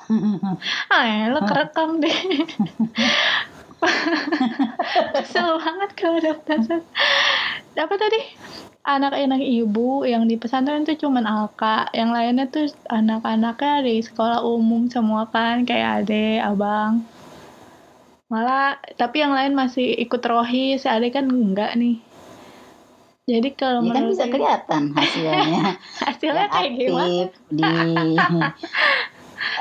[0.94, 2.20] ah ya lo kerekam deh.
[5.16, 6.84] Kesel banget kalau ada petasan
[7.80, 8.22] apa tadi?
[8.84, 11.88] Anak-anak ibu yang di pesantren itu cuma alka.
[11.96, 17.06] Yang lainnya tuh anak-anaknya di sekolah umum semua kan kayak ade abang.
[18.28, 20.84] Malah tapi yang lain masih ikut rohis.
[20.90, 22.02] Ade kan enggak nih
[23.30, 25.78] jadi kalau Ya kan bisa kelihatan hasilnya.
[26.02, 27.64] hasilnya yang kayak gimana aktif di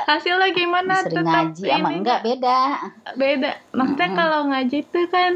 [0.09, 2.59] hasilnya gimana sering tetap ngaji sama ini enggak beda.
[3.15, 4.19] beda maksudnya Mm-mm.
[4.19, 5.33] kalau ngaji itu kan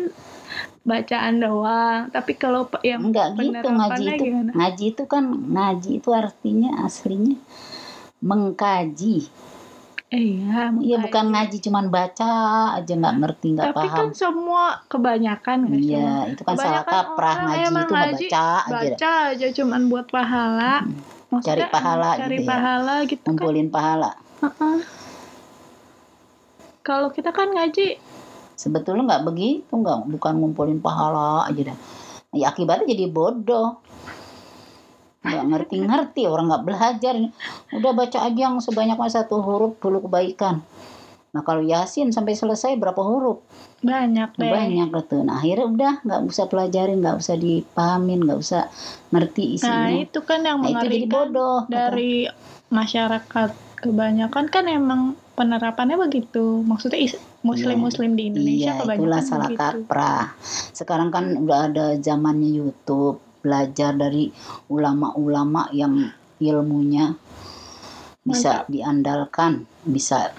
[0.84, 4.24] bacaan doang tapi kalau yang Enggak gitu ngaji itu.
[4.28, 4.50] gimana?
[4.52, 7.38] Ngaji itu kan ngaji itu artinya aslinya
[8.20, 9.30] mengkaji.
[10.14, 12.30] Eh, iya Iya bukan ngaji cuman baca
[12.78, 13.98] aja nggak ngerti nggak tapi paham.
[13.98, 15.96] kan semua kebanyakan sih?
[15.96, 18.74] Iya itu kan salah kaprah ngaji itu ngaji, baca aja.
[18.76, 20.74] baca aja cuman buat pahala
[21.34, 22.50] Maksudnya, Cari pahala cari gitu ya.
[22.54, 24.10] pahala gitu kan Ngumpulin pahala.
[24.44, 24.78] Heeh.
[26.84, 28.04] kalau kita kan ngaji
[28.54, 31.78] Sebetulnya nggak begitu nggak bukan ngumpulin pahala aja dah.
[32.38, 33.82] Ya akibatnya jadi bodoh.
[35.24, 37.14] Nggak ngerti-ngerti orang nggak belajar.
[37.72, 40.60] Udah baca aja yang sebanyak satu huruf dulu kebaikan.
[41.34, 43.42] Nah kalau yasin sampai selesai berapa huruf?
[43.84, 48.72] Banyak deh banyak gitu nah akhirnya udah nggak usah pelajarin nggak usah dipahamin nggak usah
[49.12, 52.14] ngerti nah isinya itu kan yang Nah, itu jadi mengerikan bodoh dari
[52.72, 53.50] masyarakat
[53.84, 54.46] kebanyakan.
[54.48, 56.64] Kan emang penerapannya begitu.
[56.64, 59.60] Maksudnya is- muslim-muslim di Indonesia iya kebanyakan itulah salah begitu.
[59.60, 60.26] kaprah.
[60.72, 64.32] Sekarang kan udah ada zamannya YouTube belajar dari
[64.72, 66.08] ulama-ulama yang
[66.40, 67.14] ilmunya
[68.24, 70.32] bisa diandalkan bisa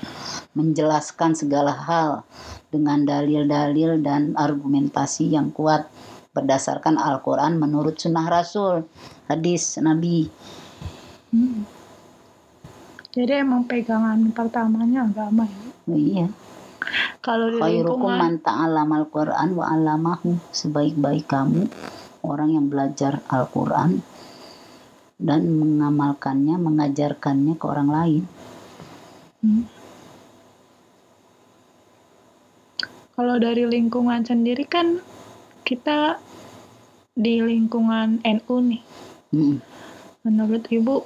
[0.56, 2.24] menjelaskan segala hal
[2.72, 5.84] dengan dalil-dalil dan argumentasi yang kuat
[6.32, 8.88] berdasarkan Al-Quran menurut sunnah Rasul
[9.28, 10.26] hadis Nabi.
[11.30, 11.66] Hmm.
[13.14, 15.62] jadi emang pegangan pertamanya agama ya?
[15.86, 16.26] Oh, iya.
[17.24, 21.66] Kalau di lingkungan man ta'allamal Qur'an wa 'allamahu sebaik-baik kamu
[22.24, 24.00] orang yang belajar Al-Qur'an
[25.20, 28.22] dan mengamalkannya, mengajarkannya ke orang lain.
[29.44, 29.68] Hmm.
[33.14, 34.98] kalau dari lingkungan sendiri kan
[35.62, 36.18] kita
[37.14, 38.82] di lingkungan NU nih
[39.34, 39.58] Mm.
[40.22, 41.02] menurut ibu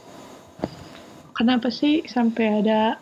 [1.32, 3.00] kenapa sih sampai ada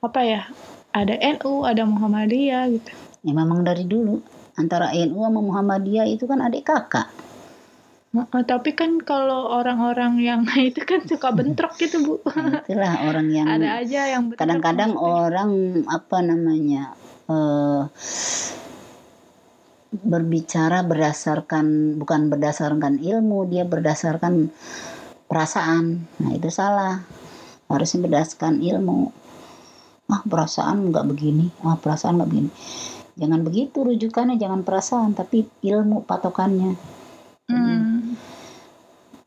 [0.00, 0.48] apa ya
[0.96, 4.24] ada NU ada Muhammadiyah gitu Ya memang dari dulu
[4.60, 7.08] antara NU sama Muhammadiyah itu kan adik kakak.
[8.10, 12.14] Heeh, tapi kan kalau orang-orang yang itu kan suka bentrok gitu bu.
[12.26, 16.98] Nah, itulah orang yang ada aja yang kadang-kadang orang apa namanya
[17.30, 17.82] eh,
[19.90, 24.50] berbicara berdasarkan bukan berdasarkan ilmu dia berdasarkan
[25.30, 26.02] perasaan.
[26.18, 27.06] Nah itu salah.
[27.70, 29.14] Harusnya berdasarkan ilmu.
[30.10, 31.54] Ah perasaan nggak begini.
[31.62, 32.50] Ah perasaan nggak begini
[33.18, 36.74] jangan begitu rujukannya jangan perasaan tapi ilmu patokannya.
[37.50, 38.14] Hmm.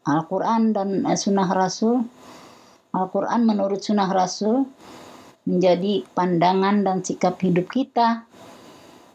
[0.03, 2.03] Al-Quran dan eh, Sunnah Rasul.
[2.93, 4.67] Al-Quran menurut Sunnah Rasul
[5.47, 8.27] menjadi pandangan dan sikap hidup kita.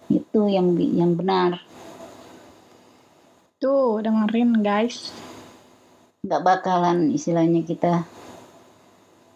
[0.08, 1.60] Itu yang yang benar.
[3.60, 5.12] Tuh dengerin guys.
[6.24, 8.08] Nggak bakalan istilahnya kita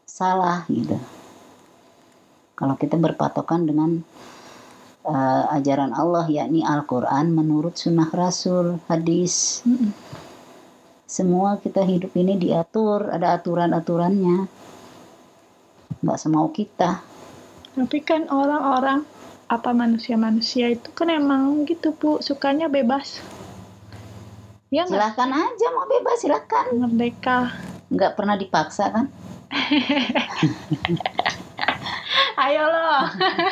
[0.08, 0.96] salah gitu.
[2.56, 4.04] Kalau kita berpatokan dengan
[5.06, 9.60] eh, ajaran Allah yakni Al-Quran menurut Sunnah Rasul hadis.
[11.06, 14.48] Semua kita hidup ini diatur ada aturan-aturannya.
[16.02, 17.04] Nggak semau kita.
[17.72, 19.04] Tapi kan orang-orang
[19.52, 22.24] apa manusia-manusia itu kan emang gitu bu.
[22.24, 23.20] Sukanya bebas.
[24.72, 27.52] Ya silahkan aja mau bebas silahkan merdeka.
[27.92, 29.06] Nggak pernah dipaksa kan
[32.48, 33.02] ayo loh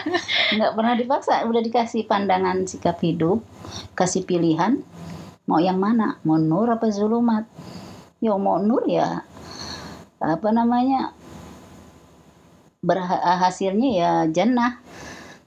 [0.56, 3.40] nggak pernah dipaksa udah dikasih pandangan sikap hidup
[3.94, 4.82] kasih pilihan
[5.50, 7.42] mau yang mana mau nur apa zulumat?
[8.22, 9.26] Ya mau nur ya
[10.22, 11.10] apa namanya
[12.78, 14.78] berhasilnya ya jannah.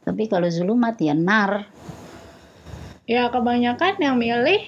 [0.03, 1.72] Tapi kalau zulumat ya nar.
[3.07, 4.59] Ya kebanyakan yang milih.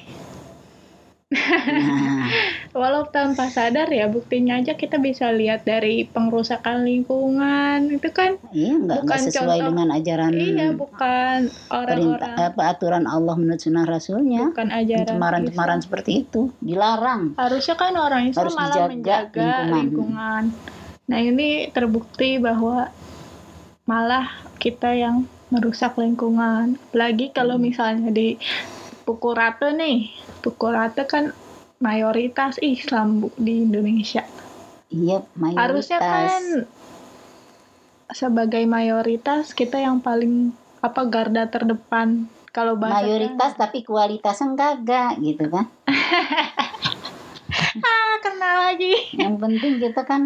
[1.35, 2.31] Nah
[2.75, 8.75] walau tanpa sadar ya buktinya aja kita bisa lihat dari pengrusakan lingkungan itu kan Iya,
[8.77, 11.37] nggak Bukan sesuai contoh- dengan ajaran iya bukan
[11.71, 14.51] orang-orang apa aturan Allah menurut sunnah Rasulnya.
[14.51, 17.33] bukan ajaran Cemaran-cemaran seperti itu dilarang.
[17.35, 19.71] harusnya kan orang Islam Harus malah dijaga menjaga lingkungan.
[19.73, 20.43] lingkungan.
[21.05, 22.91] nah ini terbukti bahwa
[23.85, 25.17] malah kita yang
[25.47, 27.65] merusak lingkungan apalagi kalau Hmm.
[27.65, 28.41] misalnya di
[29.05, 30.09] pukul rata nih
[30.41, 31.37] pukul rata kan
[31.85, 34.25] mayoritas Islam Bu, di Indonesia
[34.89, 35.61] Iya, mayoritas.
[35.61, 36.41] harusnya kan
[38.13, 45.49] sebagai mayoritas kita yang paling apa garda terdepan kalau bahasa mayoritas tapi kualitasnya kagak gitu
[45.51, 45.67] kan.
[47.85, 50.21] ah kena lagi Yang penting kita kan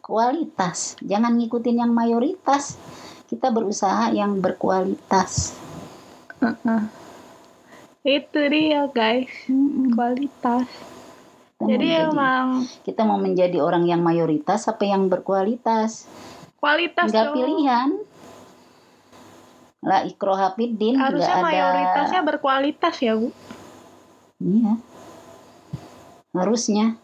[0.00, 0.96] kualitas.
[1.04, 2.80] Jangan ngikutin yang mayoritas.
[3.28, 5.58] Kita berusaha yang berkualitas.
[6.40, 6.82] Heeh.
[8.04, 9.32] itu dia guys
[9.96, 10.68] kualitas
[11.64, 12.46] Kita mau jadi jadi- emang
[12.84, 16.04] kita mau menjadi orang yang mayoritas apa yang berkualitas?
[16.54, 17.32] kualitas dong.
[17.32, 17.88] pilihan.
[19.80, 21.44] La ikroha fiddin nggak harusnya ada.
[21.44, 23.28] mayoritasnya berkualitas ya bu
[24.38, 24.72] Iya.
[26.32, 26.96] Harusnya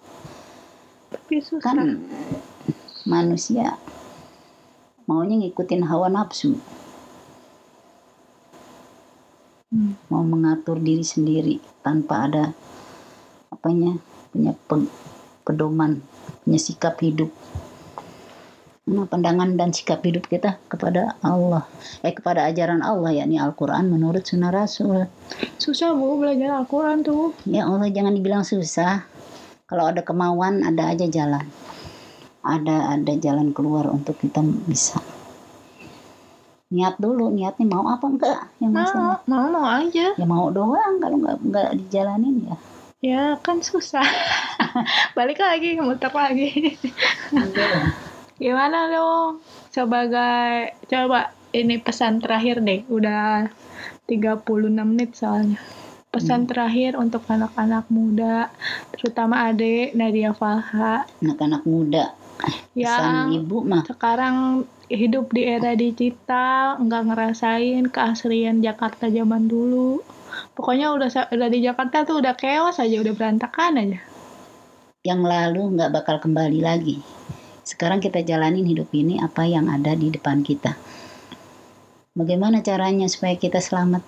[1.11, 2.01] tapi susah kan
[3.03, 3.77] manusia
[5.05, 6.55] maunya ngikutin hawa nafsu,
[9.69, 9.95] Hmm.
[10.07, 12.45] mau mengatur diri sendiri tanpa ada
[13.49, 13.99] apanya
[14.31, 14.93] punya pe-
[15.45, 16.03] pedoman,
[16.47, 17.31] punya sikap hidup.
[18.91, 21.63] Nah, pandangan dan sikap hidup kita kepada Allah,
[22.03, 25.07] eh kepada ajaran Allah yakni Al-Qur'an menurut sunnah Rasul.
[25.63, 29.07] susah bu belajar Al-Quran tuh Ya Allah jangan dibilang susah.
[29.71, 31.47] Kalau ada kemauan ada aja jalan.
[32.43, 34.99] Ada ada jalan keluar untuk kita bisa.
[36.75, 38.41] Niat dulu, niatnya mau apa enggak?
[38.59, 39.19] Yang masalah.
[39.27, 42.57] mau mau mau aja Ya mau doang kalau enggak enggak dijalanin ya.
[43.01, 44.05] Ya kan susah
[45.17, 46.77] balik lagi muter lagi
[48.41, 49.45] Gimana dong?
[49.69, 52.89] Sebagai coba ini pesan terakhir deh.
[52.89, 53.53] Udah
[54.09, 54.49] 36
[54.81, 55.61] menit soalnya.
[56.11, 58.51] Pesan terakhir untuk anak-anak muda,
[58.91, 62.17] terutama adik Nadia Falha Anak-anak muda.
[62.75, 70.03] Pesan yang ibu mah sekarang hidup di era digital, nggak ngerasain keaslian Jakarta zaman dulu.
[70.55, 74.01] Pokoknya udah udah di Jakarta tuh udah chaos aja, udah berantakan aja.
[75.01, 77.01] yang lalu enggak bakal kembali lagi.
[77.65, 80.77] Sekarang kita jalanin hidup ini apa yang ada di depan kita.
[82.13, 84.05] Bagaimana caranya supaya kita selamat?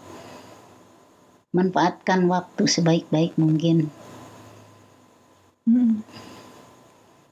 [1.57, 3.89] Manfaatkan waktu sebaik-baik mungkin.
[5.65, 6.05] Hmm.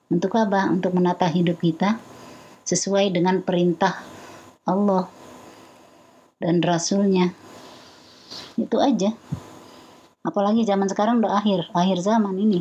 [0.08, 0.72] Untuk apa?
[0.72, 2.00] Untuk menata hidup kita
[2.64, 4.00] sesuai dengan perintah
[4.64, 5.10] Allah
[6.40, 7.49] dan Rasulnya.
[8.58, 9.14] Itu aja.
[10.20, 12.60] Apalagi zaman sekarang udah akhir, akhir zaman ini.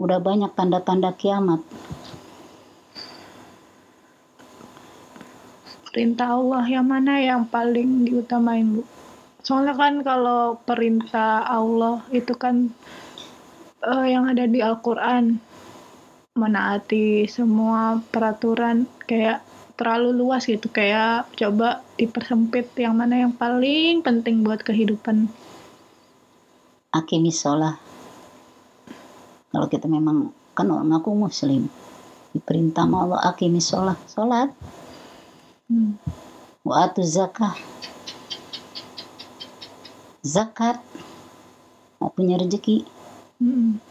[0.00, 1.60] Udah banyak tanda-tanda kiamat.
[5.94, 8.82] perintah Allah yang mana yang paling diutamain bu?
[9.46, 12.74] Soalnya kan kalau perintah Allah itu kan
[13.78, 15.38] eh, yang ada di Al-Quran
[16.34, 19.38] menaati semua peraturan kayak
[19.74, 25.26] terlalu luas gitu kayak coba dipersempit yang mana yang paling penting buat kehidupan
[26.94, 27.74] Akimis sholat.
[29.50, 31.66] Kalau kita memang kan orang ngaku muslim.
[32.30, 33.98] Diperintah sama Allah akimis sholat.
[34.06, 34.54] Sholat.
[35.66, 35.98] Hmm.
[36.62, 37.58] Wa atu zakah.
[40.22, 40.78] Zakat.
[41.98, 42.86] Nggak punya rezeki.
[43.42, 43.82] Hmm.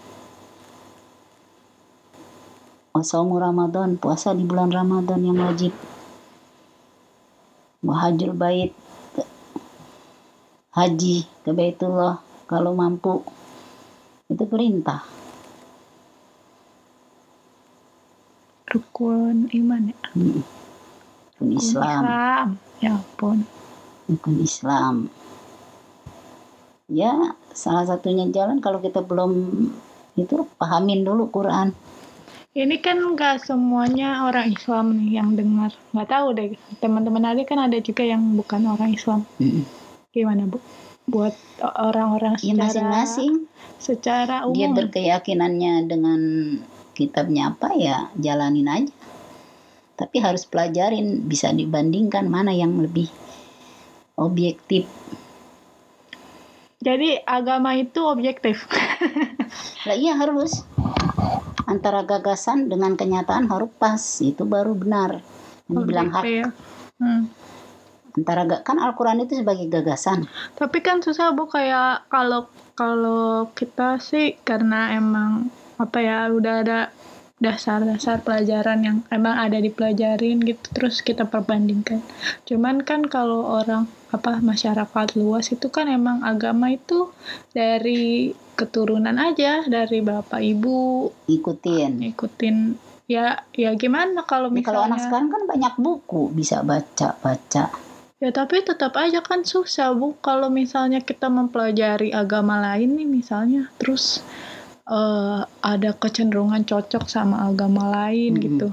[2.93, 5.73] Wasaumu Ramadan, puasa di bulan Ramadan yang wajib.
[7.81, 8.71] Wahajul bait,
[10.77, 13.25] haji ke Baitullah kalau mampu.
[14.29, 15.23] Itu perintah.
[18.73, 20.41] rukun iman ya Hmm.
[21.37, 22.47] Rukun Islam, Islam.
[22.81, 23.37] ya ampun
[24.09, 24.95] rukun Islam.
[26.89, 29.33] Ya, salah satunya jalan kalau kita belum
[30.13, 31.73] itu pahamin dulu Quran.
[32.53, 35.73] Ini kan nggak semuanya orang Islam nih yang dengar.
[35.89, 36.49] Nggak tahu deh.
[36.77, 39.25] Teman-teman adik kan ada juga yang bukan orang Islam.
[39.41, 39.65] Mm.
[40.13, 40.61] Gimana bu?
[41.09, 43.33] Buat orang-orang Ya secara masing-masing
[43.83, 44.55] secara umum.
[44.55, 46.21] dia berkeyakinannya dengan
[46.95, 48.93] kitabnya apa ya jalanin aja
[49.99, 53.11] tapi harus pelajarin bisa dibandingkan mana yang lebih
[54.15, 54.87] objektif
[56.83, 58.67] Jadi agama itu objektif.
[59.87, 60.67] lah iya harus
[61.73, 65.25] antara gagasan dengan kenyataan harus pas itu baru benar
[65.67, 66.45] yang dibilang hak Objektif.
[67.01, 67.21] Hmm.
[68.13, 72.45] antara kan Al-Quran itu sebagai gagasan Tapi kan susah bu kayak kalau
[72.77, 75.49] kalau kita sih karena emang
[75.81, 76.79] apa ya udah ada
[77.41, 81.99] dasar-dasar pelajaran yang emang ada dipelajarin gitu terus kita perbandingkan.
[82.45, 87.09] Cuman kan kalau orang apa masyarakat luas itu kan emang agama itu
[87.51, 91.09] dari keturunan aja dari bapak ibu.
[91.25, 92.05] Ikutin.
[92.13, 92.77] Ikutin.
[93.09, 97.73] Ya ya gimana kalau misalnya kalau anak sekarang kan banyak buku bisa baca baca.
[98.23, 100.15] Ya tapi tetap aja kan susah bu.
[100.23, 104.23] Kalau misalnya kita mempelajari agama lain nih misalnya terus
[104.87, 108.43] eh, ada kecenderungan cocok sama agama lain Mm-mm.
[108.43, 108.67] gitu.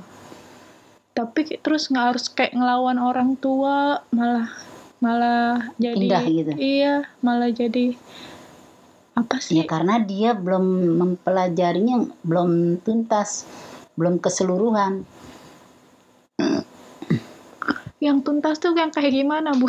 [1.10, 4.48] Tapi terus nggak harus kayak ngelawan orang tua malah
[5.00, 6.52] malah jadi Pindah gitu.
[6.60, 7.96] iya malah jadi
[9.16, 9.56] apa sih?
[9.58, 13.48] ya karena dia belum mempelajarinya belum tuntas
[13.96, 15.04] belum keseluruhan
[18.00, 19.68] Yang tuntas tuh yang kayak gimana bu?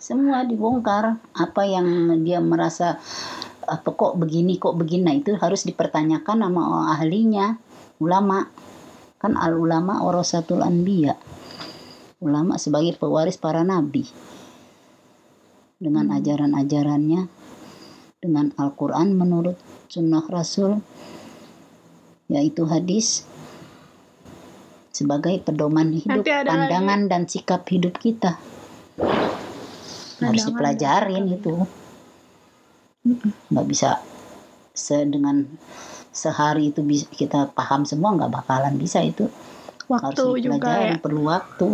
[0.00, 1.84] semua dibongkar apa yang
[2.24, 2.96] dia merasa
[3.70, 5.02] apa kok begini kok begini.
[5.06, 7.54] Nah, itu harus dipertanyakan sama ahlinya
[8.02, 8.50] ulama.
[9.22, 11.14] Kan al ulama warasatul anbiya.
[12.20, 14.04] Ulama sebagai pewaris para nabi.
[15.80, 16.18] Dengan Hmm.
[16.20, 17.22] ajaran-ajarannya
[18.20, 19.56] dengan Al-Quran menurut
[19.88, 20.76] sunnah Rasul
[22.28, 23.24] yaitu hadis
[24.92, 28.36] sebagai pedoman hidup pandangan dan sikap hidup kita.
[30.20, 31.64] Harus dipelajarin itu.
[33.00, 33.96] Nggak bisa
[34.76, 35.48] se dengan
[36.12, 39.24] sehari itu bisa kita paham semua nggak bakalan bisa itu
[39.90, 41.02] harus Waktu juga dipelajari ya.
[41.02, 41.68] perlu waktu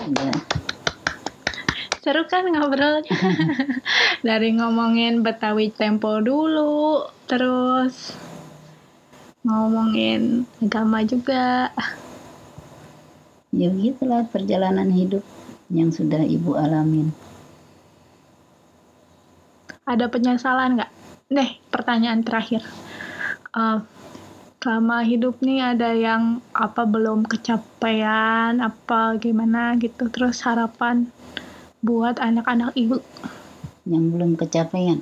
[0.00, 0.32] Ya,
[2.00, 3.04] Seru kan ngobrolnya.
[4.26, 8.16] Dari ngomongin Betawi Tempo dulu, terus
[9.44, 11.70] ngomongin agama juga.
[13.50, 15.22] Ya begitulah perjalanan hidup
[15.70, 17.10] yang sudah ibu alamin
[19.90, 20.92] Ada penyesalan nggak?
[21.34, 22.62] Nih, pertanyaan terakhir.
[23.58, 23.78] Eh,
[24.62, 31.10] selama hidup nih ada yang apa belum kecapean, apa gimana gitu, terus harapan
[31.82, 33.02] buat anak-anak ibu.
[33.88, 35.00] yang belum kecapean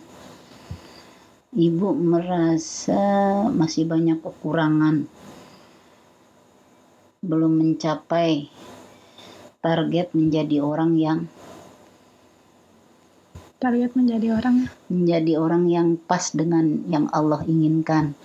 [1.53, 3.03] ibu merasa
[3.51, 5.05] masih banyak kekurangan
[7.29, 8.49] belum mencapai
[9.61, 11.21] target menjadi orang yang
[13.59, 18.17] Target menjadi orang menjadi orang yang pas dengan yang Allah inginkan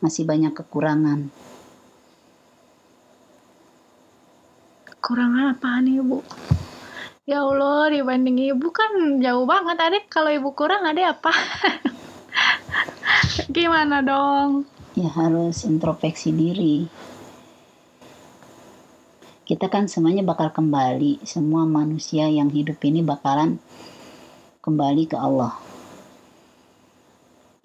[0.00, 1.28] masih banyak kekurangan
[4.86, 6.18] Kekurangan apaan ibu?
[7.30, 9.78] Ya Allah, dibanding ibu kan jauh banget.
[9.78, 11.30] Adek kalau ibu kurang ada apa?
[13.54, 14.66] Gimana dong?
[14.96, 16.88] ya harus introspeksi diri
[19.46, 23.62] kita kan semuanya bakal kembali semua manusia yang hidup ini bakalan
[24.66, 25.54] kembali ke Allah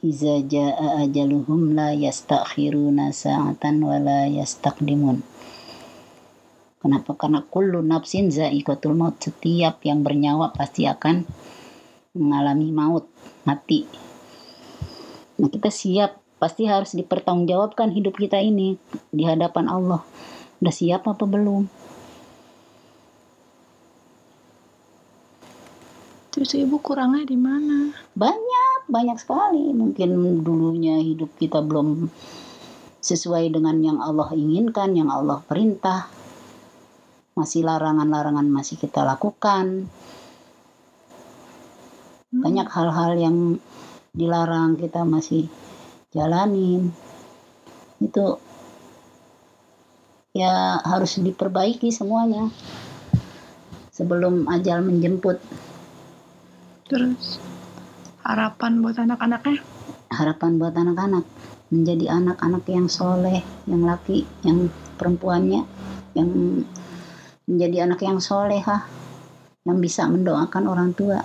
[0.01, 5.25] Iza jaa ajaluhum la yastakhiruna sa'atan wa la yastaqdimun
[6.81, 7.13] Kenapa?
[7.13, 9.13] Karena kullu nafsin za'iqatul maut.
[9.21, 11.29] Setiap yang bernyawa pasti akan
[12.17, 13.05] mengalami maut,
[13.45, 13.85] mati.
[15.37, 18.81] Nah, kita siap, pasti harus dipertanggungjawabkan hidup kita ini
[19.13, 20.01] di hadapan Allah.
[20.61, 21.65] Udah siap apa belum?
[26.31, 27.91] Terus ibu kurangnya di mana?
[28.13, 29.73] Banyak, banyak sekali.
[29.73, 32.07] Mungkin dulunya hidup kita belum
[33.01, 36.07] sesuai dengan yang Allah inginkan, yang Allah perintah.
[37.33, 39.89] Masih larangan-larangan masih kita lakukan.
[42.31, 42.41] Hmm.
[42.41, 43.37] Banyak hal-hal yang
[44.13, 45.49] dilarang kita masih
[46.15, 46.95] jalanin.
[47.99, 48.39] Itu
[50.31, 52.47] ya harus diperbaiki semuanya
[53.91, 55.39] sebelum ajal menjemput.
[56.87, 57.39] Terus
[58.23, 59.59] harapan buat anak-anaknya?
[60.11, 61.25] harapan buat anak-anak
[61.71, 64.67] menjadi anak-anak yang soleh, yang laki, yang
[64.99, 65.63] perempuannya,
[66.19, 66.29] yang
[67.47, 68.83] menjadi anak yang solehah,
[69.63, 71.23] yang bisa mendoakan orang tua,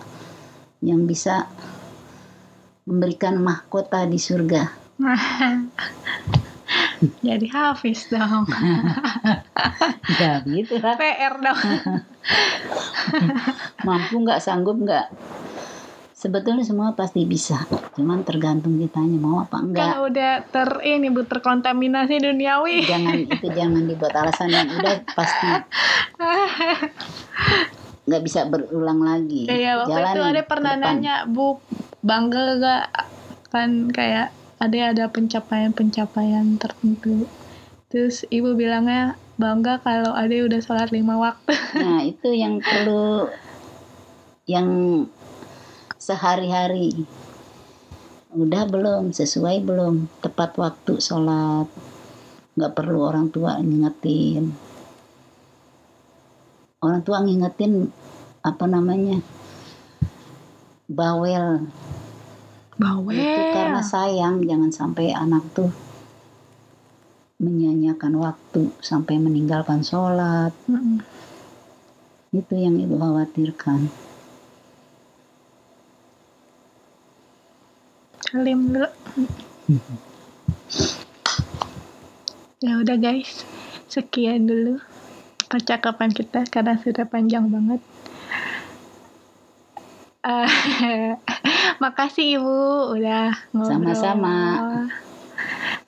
[0.86, 1.50] yang bisa
[2.86, 4.62] memberikan mahkota di surga.
[7.26, 8.48] Jadi hafiz dong.
[10.06, 10.94] Ya gitu lah.
[10.96, 11.58] PR dong.
[13.86, 15.10] Mampu nggak, sanggup nggak?
[16.16, 19.82] Sebetulnya semua pasti bisa, cuman tergantung kitanya mau apa enggak.
[19.82, 22.88] Kan udah ter ini bu terkontaminasi duniawi.
[22.88, 25.48] Jangan itu jangan dibuat alasan yang udah pasti
[28.06, 29.50] nggak bisa berulang lagi.
[29.50, 30.94] Iya waktu itu Jalani ada pernah depan.
[31.02, 31.58] nanya bu
[32.06, 32.84] bangga gak
[33.50, 37.28] kan kayak ada ada pencapaian-pencapaian tertentu.
[37.92, 41.54] Terus ibu bilangnya bangga kalau ade udah sholat lima waktu.
[41.84, 43.28] Nah itu yang perlu
[44.48, 44.68] yang
[46.00, 47.04] sehari-hari.
[48.32, 50.08] Udah belum sesuai belum.
[50.24, 51.68] Tepat waktu sholat.
[52.56, 54.56] Nggak perlu orang tua ngingetin.
[56.80, 57.92] Orang tua ngingetin
[58.40, 59.20] apa namanya
[60.86, 61.66] bawel
[62.76, 63.16] Bawel.
[63.16, 65.72] itu karena sayang jangan sampai anak tuh
[67.40, 71.00] menyanyiakan waktu sampai meninggalkan sholat Mm-mm.
[72.36, 73.88] itu yang ibu khawatirkan
[78.26, 78.90] Salim dulu.
[82.66, 83.46] ya udah guys,
[83.86, 84.82] sekian dulu
[85.46, 87.78] percakapan kita karena sudah panjang banget.
[90.26, 90.50] Eh,
[91.82, 92.58] makasih Ibu
[92.98, 93.70] udah ngobrol.
[93.70, 94.38] Sama-sama.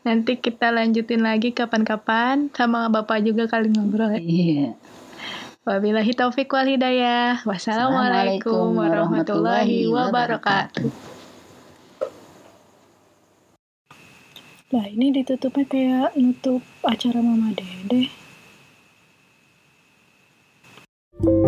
[0.06, 4.14] Nanti kita lanjutin lagi kapan-kapan sama Bapak juga kali ngobrol.
[4.14, 4.22] Ya.
[4.22, 4.68] Iya.
[5.66, 7.42] Wabillahi taufiq wal hidayah.
[7.42, 10.86] Wassalamualaikum warahmatullahi wabarakatuh.
[14.68, 18.28] Nah ini ditutupnya kayak nutup acara Mama Dede.
[21.18, 21.47] thank